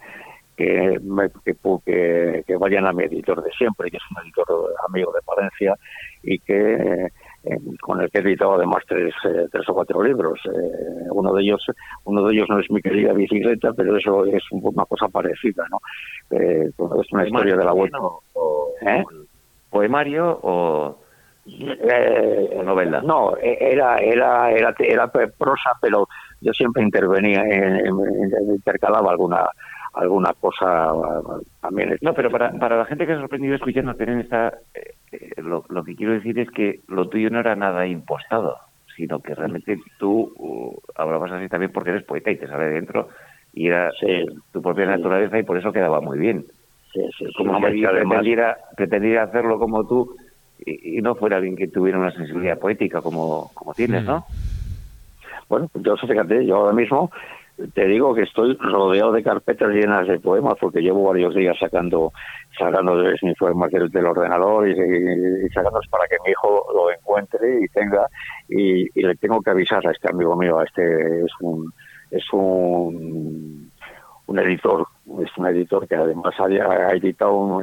[0.55, 0.99] que,
[1.45, 5.75] que, que, vayan a mi editor de siempre, que es un editor amigo de Palencia
[6.21, 7.09] y que
[7.45, 10.39] eh, con el que he editado además tres, eh, tres o cuatro libros.
[10.45, 11.65] Eh, uno de ellos
[12.05, 15.79] uno de ellos no es mi querida bicicleta, pero eso es una cosa parecida, ¿no?
[16.29, 16.73] es
[17.11, 17.97] una historia de la vuelta.
[19.69, 20.97] ¿Poemario o,
[22.63, 23.01] novela?
[23.01, 26.07] No, era, era, era, era prosa, pero
[26.39, 27.87] yo siempre intervenía, en,
[28.47, 29.49] intercalaba alguna
[29.93, 30.91] alguna cosa
[31.61, 31.97] también.
[32.01, 35.65] No, pero para, para la gente que ha sorprendido escuchando tener esta, eh, eh, lo,
[35.69, 38.57] lo, que quiero decir es que lo tuyo no era nada impostado,
[38.95, 43.09] sino que realmente tú uh, hablabas así también porque eres poeta y te sale dentro
[43.53, 43.91] y era
[44.51, 46.45] tu propia naturaleza y por eso quedaba muy bien.
[47.37, 50.15] como si pretendiera, pretendiera hacerlo como tú
[50.65, 54.25] y, no fuera alguien que tuviera una sensibilidad poética como, como tienes, ¿no?
[55.49, 57.11] Bueno, yo fíjate, yo ahora mismo
[57.73, 62.11] te digo que estoy rodeado de carpetas llenas de poemas porque llevo varios días sacando
[62.57, 68.07] sacando mis poemas del, ordenador y, sacándolos para que mi hijo lo encuentre y tenga
[68.49, 71.71] y, le tengo que avisar a este amigo mío a este es un
[72.09, 73.71] es un
[74.25, 74.87] un editor
[75.23, 77.61] es un editor que además ha, editado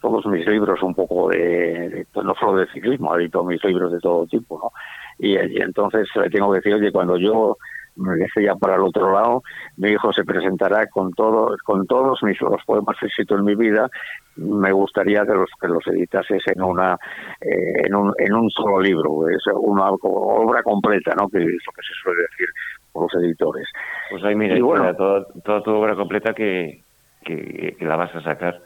[0.00, 3.98] todos mis libros un poco de, no solo de ciclismo ha editado mis libros de
[3.98, 4.70] todo tipo no
[5.18, 7.56] y, y entonces le tengo que decir oye cuando yo
[7.98, 9.42] me dejé ya para el otro lado,
[9.76, 13.44] mi hijo se presentará con todo, con todos mis los poemas que he escrito en
[13.44, 13.90] mi vida.
[14.36, 16.94] Me gustaría que los que los editases en una
[17.40, 21.28] eh, en, un, en un solo libro, es una obra completa, ¿no?
[21.28, 22.48] Que es lo que se suele decir
[22.92, 23.68] por los editores.
[24.10, 26.82] Pues ahí mira, bueno, toda, toda, tu obra completa que,
[27.24, 28.60] que, la vas a sacar.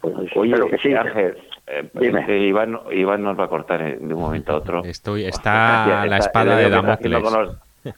[0.00, 0.94] Pues, Oye, que sí.
[0.94, 1.36] Ángel,
[1.66, 4.84] eh, este, Iván, Iván, nos va a cortar de un momento a otro.
[4.84, 7.22] Estoy, está la espada de Damocles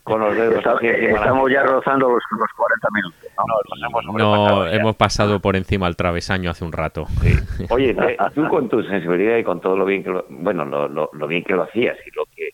[0.02, 0.64] con los dedos.
[0.82, 4.16] estamos ya rozando los, los 40 minutos.
[4.16, 7.06] No, hemos, pasado por encima al travesaño hace un rato.
[7.70, 7.96] Oye,
[8.34, 11.44] tú con tu sensibilidad y con todo lo bien que lo, bueno, lo, lo, bien
[11.44, 12.50] que lo hacías y lo que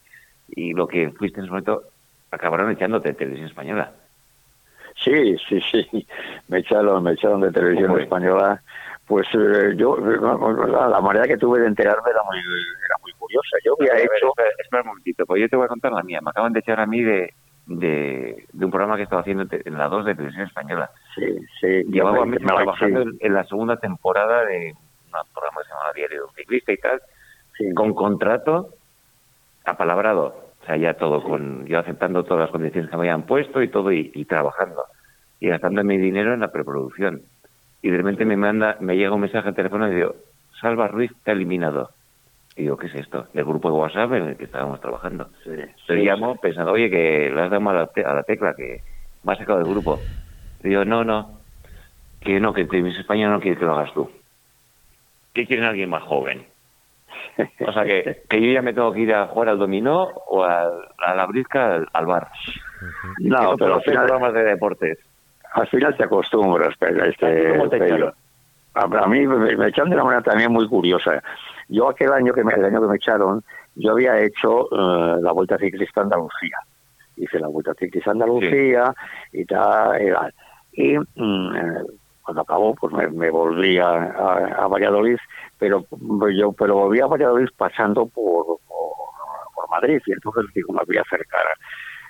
[0.55, 1.83] y lo que fuiste en ese momento,
[2.31, 3.93] acabaron echándote de televisión española.
[5.03, 6.07] Sí, sí, sí.
[6.49, 8.61] Me echaron, me echaron de televisión española.
[9.07, 13.57] Pues eh, yo, la, manera que tuve de enterarme era muy, era muy curiosa.
[13.65, 14.33] Yo había hecho...
[14.59, 16.21] espera, un momentito, pues yo te voy a contar la mía.
[16.23, 17.33] Me acaban de echar a mí de,
[17.67, 20.91] de, un programa que estaba haciendo en la 2 de Televisión Española.
[21.15, 21.27] Sí,
[21.61, 21.85] sí.
[21.89, 26.43] Llevaba meses trabajando en, la segunda temporada de un programa que se llama Diario de
[26.43, 27.03] Ciclista y tal,
[27.75, 28.71] con contrato
[29.65, 30.35] apalabrado.
[30.63, 33.69] O sea, ya todo, con yo aceptando todas las condiciones que me habían puesto y
[33.69, 34.85] todo, y, y trabajando.
[35.41, 37.23] Y gastando mi dinero en la preproducción.
[37.83, 40.15] Y de repente me manda, me llega un mensaje al teléfono y digo,
[40.61, 41.91] Salva Ruiz te ha eliminado.
[42.57, 43.27] Y digo, ¿qué es esto?
[43.33, 45.31] Del grupo de WhatsApp en el que estábamos trabajando.
[45.45, 45.51] Sí,
[45.87, 48.23] Te sí, llamo pensando, oye, que le has dado mal a la, te- a la
[48.25, 48.83] tecla, que
[49.23, 50.03] me has sacado del grupo.
[50.63, 51.41] Y digo, no, no,
[52.21, 54.11] que no, que Televisión Española no quiere que lo hagas tú.
[55.33, 56.47] Que quieren a alguien más joven.
[57.67, 60.45] O sea, que, que yo ya me tengo que ir a jugar al dominó o
[60.45, 62.29] al- a la brisca al, al bar.
[63.19, 64.99] No, no pero al final, programas de deportes.
[65.55, 68.13] al final te acostumbras, pero este, ¿Cómo te pero-
[68.75, 71.23] a, a mí me, me echaron de una manera también muy curiosa.
[71.69, 73.43] Yo aquel año que me, el año que me echaron,
[73.75, 76.57] yo había hecho eh, la Vuelta Ciclista a Andalucía.
[77.17, 78.95] Hice la Vuelta Ciclista a Andalucía
[79.33, 80.03] y tal.
[80.03, 80.35] y tal.
[80.73, 81.83] Y mm, eh,
[82.23, 85.19] cuando acabó, pues me, me volví a, a- a Valladolid,
[85.59, 85.85] pero
[86.35, 88.93] yo pero volví a Valladolid pasando por, por,
[89.55, 91.43] por Madrid y entonces digo, me voy a acercar.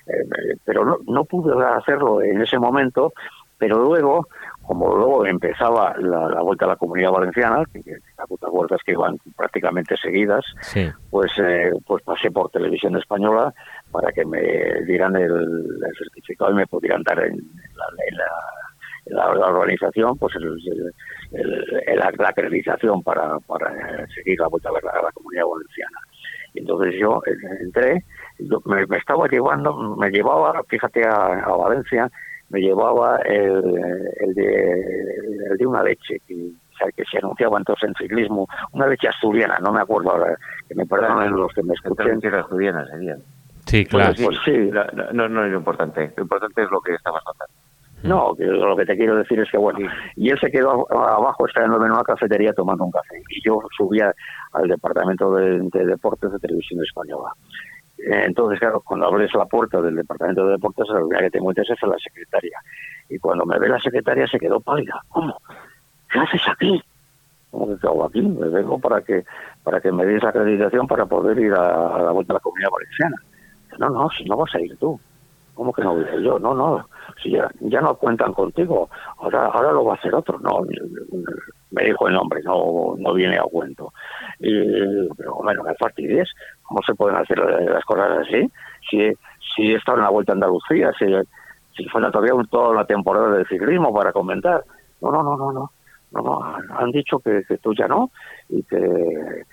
[0.06, 3.12] Eh, pero no, no pude hacerlo en ese momento,
[3.58, 4.26] pero luego,
[4.66, 8.92] como luego empezaba la, la vuelta a la comunidad valenciana, que, que las vueltas que
[8.92, 10.88] iban prácticamente seguidas, Sí.
[11.10, 13.52] pues eh, pues pasé por televisión española
[13.90, 14.40] para que me
[14.86, 18.24] dieran el, el certificado y me pudieran dar en la, en la,
[19.06, 20.92] en la- la organización pues el, el-
[21.32, 25.98] el- el- la acreditación para, para seguir la vuelta a la, a la comunidad valenciana.
[26.54, 27.32] Entonces yo eh,
[27.62, 28.04] entré,
[28.38, 32.10] yo me, me estaba llevando, me llevaba, fíjate, a, a Valencia,
[32.52, 33.64] me llevaba el,
[34.20, 34.72] el, de,
[35.50, 39.08] el de una leche que, o sea, que se anunciaba entonces en ciclismo, una leche
[39.08, 40.36] asturiana, no me acuerdo ahora,
[40.68, 42.08] que me perdonen los que me escuchen.
[42.08, 43.18] Entonces, judianas serían.
[43.66, 44.12] Sí, claro.
[44.22, 44.70] Pues sí.
[44.70, 46.12] No, no, no, no es lo importante.
[46.16, 47.52] Lo importante es lo que estabas contando.
[48.02, 49.78] No, que lo que te quiero decir es que, bueno,
[50.16, 53.22] y él se quedó abajo esperándome en una cafetería tomando un café.
[53.30, 54.12] Y yo subía
[54.52, 57.32] al departamento de, de deportes de televisión española.
[58.10, 61.38] Eh, Entonces, claro, cuando abres la puerta del departamento de deportes, la primera que te
[61.38, 62.58] encuentras es la secretaria.
[63.08, 65.00] Y cuando me ve la secretaria se quedó pálida.
[65.08, 65.36] ¿Cómo?
[66.10, 66.82] ¿Qué haces aquí?
[67.50, 68.22] ¿Cómo que hago aquí?
[68.22, 69.24] Me vengo para que
[69.62, 72.40] para que me des la acreditación para poder ir a, a la vuelta a la
[72.40, 73.16] comunidad valenciana.
[73.78, 74.98] No, no, si no vas a ir tú.
[75.54, 76.38] ¿Cómo que no voy a ir yo?
[76.38, 76.88] No, no,
[77.22, 78.88] si ya, ya no cuentan contigo,
[79.18, 80.38] ahora ahora lo va a hacer otro.
[80.38, 80.60] No,
[81.72, 83.92] me dijo el nombre, no no viene a cuento.
[84.40, 84.52] Y,
[85.16, 86.30] pero bueno, me fastidies,
[86.62, 88.48] ¿cómo se pueden hacer las cosas así?
[88.90, 89.12] Si,
[89.54, 91.06] si he estado en la Vuelta a Andalucía, si,
[91.76, 94.62] si fuera todavía un- toda una temporada de ciclismo para comentar.
[95.00, 95.70] No, no, no, no, no.
[96.12, 96.44] no, no,
[96.78, 98.10] han- dicho que, que tú ya no
[98.48, 99.44] y que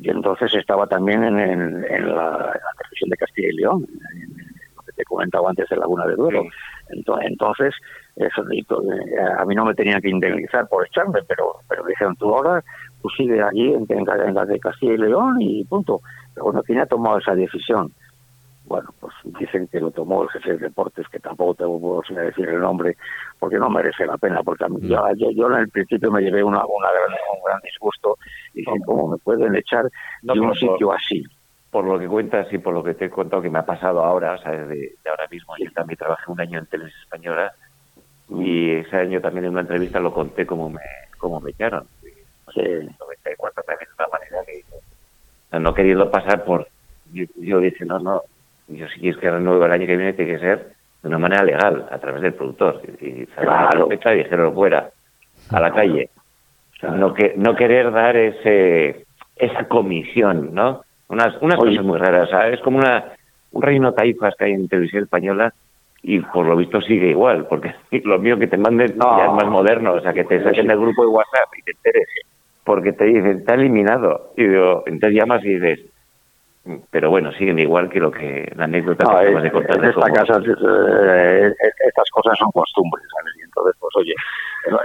[0.00, 3.86] y entonces estaba también en, en, la, la televisión de Castilla y León,
[4.98, 6.42] te comentaba antes de Laguna de Duero.
[6.42, 7.04] Sí.
[7.22, 7.74] Entonces,
[8.16, 8.64] eso, eh,
[9.38, 12.62] a mí no me tenían que indemnizar por echarme, pero pero me dijeron, tú ahora,
[13.02, 16.00] tú sigue allí en, en, la- de Castilla y León y punto.
[16.34, 17.92] Pero bueno, ¿quién ha tomado esa decisión?
[18.64, 22.48] Bueno, pues dicen que lo tomó el jefe de deportes, que tampoco te puedo decir
[22.50, 22.96] el nombre,
[23.38, 26.20] porque no merece la pena, porque a mí- yo, yo, yo en el principio me
[26.20, 28.16] llevé una, una gran, un gran disgusto
[28.52, 29.84] y dije, ¿cómo me pueden echar
[30.34, 31.22] de un sitio así?
[31.70, 34.02] Por lo que cuentas y por lo que te he contado que me ha pasado
[34.02, 37.52] ahora, o sea, de, de ahora mismo, yo también trabajé un año en Televisión Española
[38.30, 40.80] y ese año también en una entrevista lo conté como me,
[41.18, 41.84] como me echaron.
[42.54, 42.60] Sí.
[42.60, 46.66] En 94 también de una manera que o sea, no queriendo pasar por...
[47.12, 48.22] Yo, yo dije, no, no,
[48.68, 51.42] yo si quieres que renueve el año que viene tiene que ser de una manera
[51.44, 52.82] legal, a través del productor.
[53.00, 53.88] Y, y la Claro.
[53.88, 54.90] fecha y dijeron fuera,
[55.50, 56.10] a la calle.
[56.80, 56.96] Claro.
[56.96, 59.04] No, que, no querer dar ese
[59.36, 60.82] esa comisión, ¿no?
[61.08, 61.70] Unas, unas Oye.
[61.70, 62.28] cosas muy raras.
[62.28, 63.04] sea, es como una,
[63.52, 65.52] un reino taifas que hay en televisión española
[66.02, 69.16] y por lo visto sigue igual, porque lo mío que te manden No.
[69.18, 71.70] ya es más moderno, o sea, que te saquen del grupo de WhatsApp y te
[71.72, 72.08] enteres,
[72.64, 74.32] porque te dicen, está eliminado.
[74.36, 75.80] Y digo, entonces llamas y dices,
[76.64, 79.78] "Mm, pero bueno, siguen igual que lo que la anécdota No, que acabas de contar.
[79.78, 81.52] en esta casa eh,
[81.88, 83.34] estas cosas son costumbres, ¿sabes?
[83.58, 84.14] Entonces, pues oye,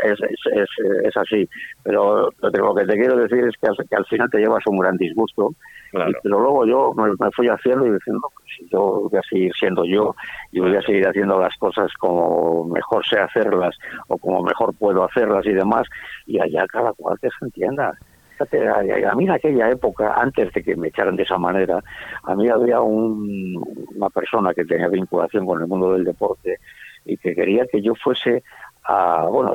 [0.03, 0.69] es, es, es,
[1.05, 1.47] es así.
[1.83, 4.39] Pero lo que- lo que te quiero decir es que al, que al final te
[4.39, 5.49] llevas un gran disgusto.
[5.91, 6.09] Claro.
[6.09, 9.21] Y- pero luego yo me, me fui haciendo y diciendo, pues si yo voy a
[9.29, 10.15] seguir siendo yo
[10.51, 13.75] y voy a seguir haciendo las cosas como mejor sé hacerlas
[14.07, 15.87] o como mejor puedo hacerlas y demás,
[16.25, 17.93] y allá cada cual que se entienda.
[18.39, 21.79] A mí en aquella época, antes de que me echaran de esa manera,
[22.23, 23.63] a mí había un-
[23.95, 26.57] una persona que tenía vinculación con el mundo del deporte
[27.05, 28.43] y que quería que yo fuese
[28.83, 29.53] a, bueno,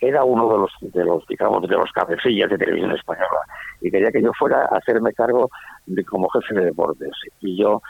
[0.00, 3.40] era uno de los, de los, digamos, de los cabecillas de televisión española
[3.80, 5.50] y quería que yo fuera a hacerme cargo
[5.86, 7.10] de como jefe de deportes.
[7.40, 7.82] Y yo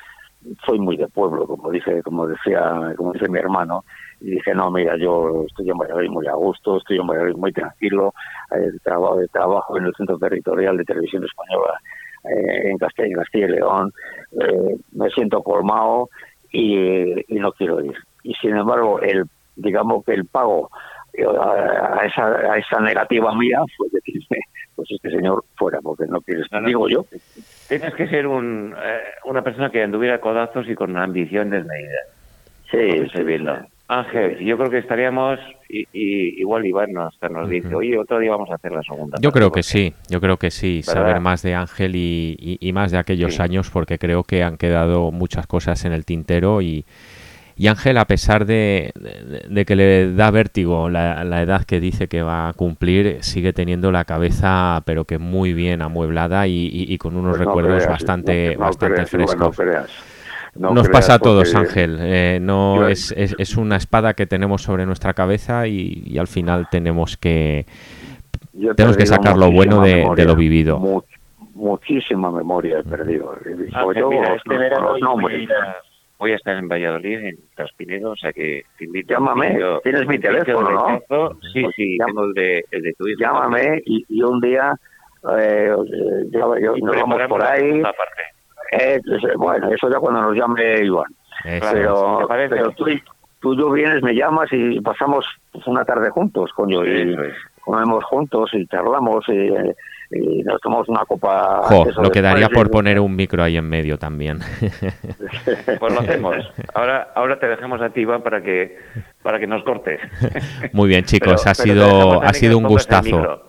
[0.64, 3.84] soy muy de pueblo, como dice, como decía, como dice mi hermano,
[4.20, 7.53] y dije, no, mira, yo estoy en Valladolid muy a gusto, estoy en Valladolid muy
[7.53, 8.14] tranquilo,
[8.55, 11.80] eh, trabajo, trabajo en el Centro Territorial de Televisión Española
[12.24, 13.92] eh, en Castilla y León,
[14.40, 16.09] eh, me siento colmado
[16.53, 17.97] y, y no quiero ir.
[18.22, 19.24] Y sin embargo, el
[19.57, 20.70] digamos que el pago
[21.14, 24.38] eh, a, esa, a esa negativa mía fue decirme,
[24.88, 27.05] este señor fuera, porque no quieres, digo yo.
[27.68, 32.01] Tienes que ser un, eh, una persona que anduviera codazos y con ambición desmedida.
[32.70, 33.57] Sí, sí, viendo.
[33.89, 35.87] Ángel, yo creo que estaríamos, y,
[36.41, 39.16] igual Iván hasta nos dice, oye, otro día vamos a hacer la segunda.
[39.20, 42.99] Yo creo que sí, yo creo que sí, saber más de Ángel y, más de
[42.99, 46.84] aquellos años, porque creo que han quedado muchas cosas en el tintero y,
[47.57, 48.93] y Ángel, a pesar de,
[49.66, 54.05] que le da vértigo la, edad que dice que va a cumplir, sigue teniendo la
[54.05, 59.57] cabeza, pero que muy bien amueblada y, con unos pues recuerdos bastante, bastante frescos.
[60.59, 61.98] Nos pasa a todos, Ángel.
[62.00, 67.16] Eh, no es, es, una espada que tenemos sobre nuestra cabeza y, al final tenemos
[67.16, 67.66] que
[68.74, 70.80] tenemos que sacar lo bueno de, lo vivido.
[71.54, 73.36] muchísima memoria he perdido.
[73.36, 75.48] este los nombres
[76.18, 79.12] voy a estar en Valladolid, en Traspinedo, o sea que te invito.
[79.12, 80.70] Llámame, tienes mi teléfono,
[81.09, 81.30] ¿no?
[81.52, 83.20] Sí, pues sí, tengo el de, el de tu hijo.
[83.20, 84.74] Llámame y, un día
[85.38, 85.74] eh,
[86.32, 87.80] nos vamos por ahí.
[87.80, 87.84] Eh,
[88.72, 89.00] eh,
[89.36, 91.14] bueno, eso ya cuando nos llame Iván.
[91.42, 92.86] pero, pero tú,
[93.40, 95.24] tú y yo vienes, me llamas y pasamos
[95.66, 97.16] una tarde juntos, coño, y
[97.60, 99.50] comemos juntos y charlamos y,
[100.10, 101.62] y nos tomamos una copa.
[102.00, 104.38] lo quedaría por poner un micro ahí en medio también.
[105.78, 106.36] pues lo hacemos.
[106.74, 108.78] Ahora, ahora te dejamos a ti, Iván, para que,
[109.22, 110.00] para que nos cortes.
[110.72, 113.45] Muy bien, chicos, ha sido, ha sido un gustazo.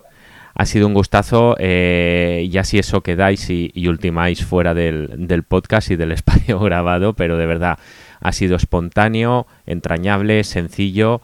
[0.58, 5.44] Ha sido un gustazo eh, y así eso quedáis y, y ultimáis fuera del, del
[5.44, 7.78] podcast y del espacio grabado, pero de verdad
[8.20, 11.22] ha sido espontáneo, entrañable, sencillo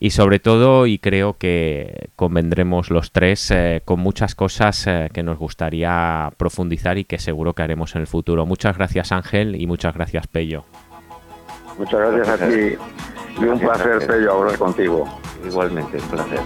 [0.00, 5.24] y sobre todo, y creo que convendremos los tres eh, con muchas cosas eh, que
[5.24, 8.46] nos gustaría profundizar y que seguro que haremos en el futuro.
[8.46, 10.64] Muchas gracias Ángel y muchas gracias Pello.
[11.76, 12.76] Muchas gracias a ti
[13.40, 15.04] y un placer Pello hablar contigo.
[15.44, 16.40] Igualmente, un placer.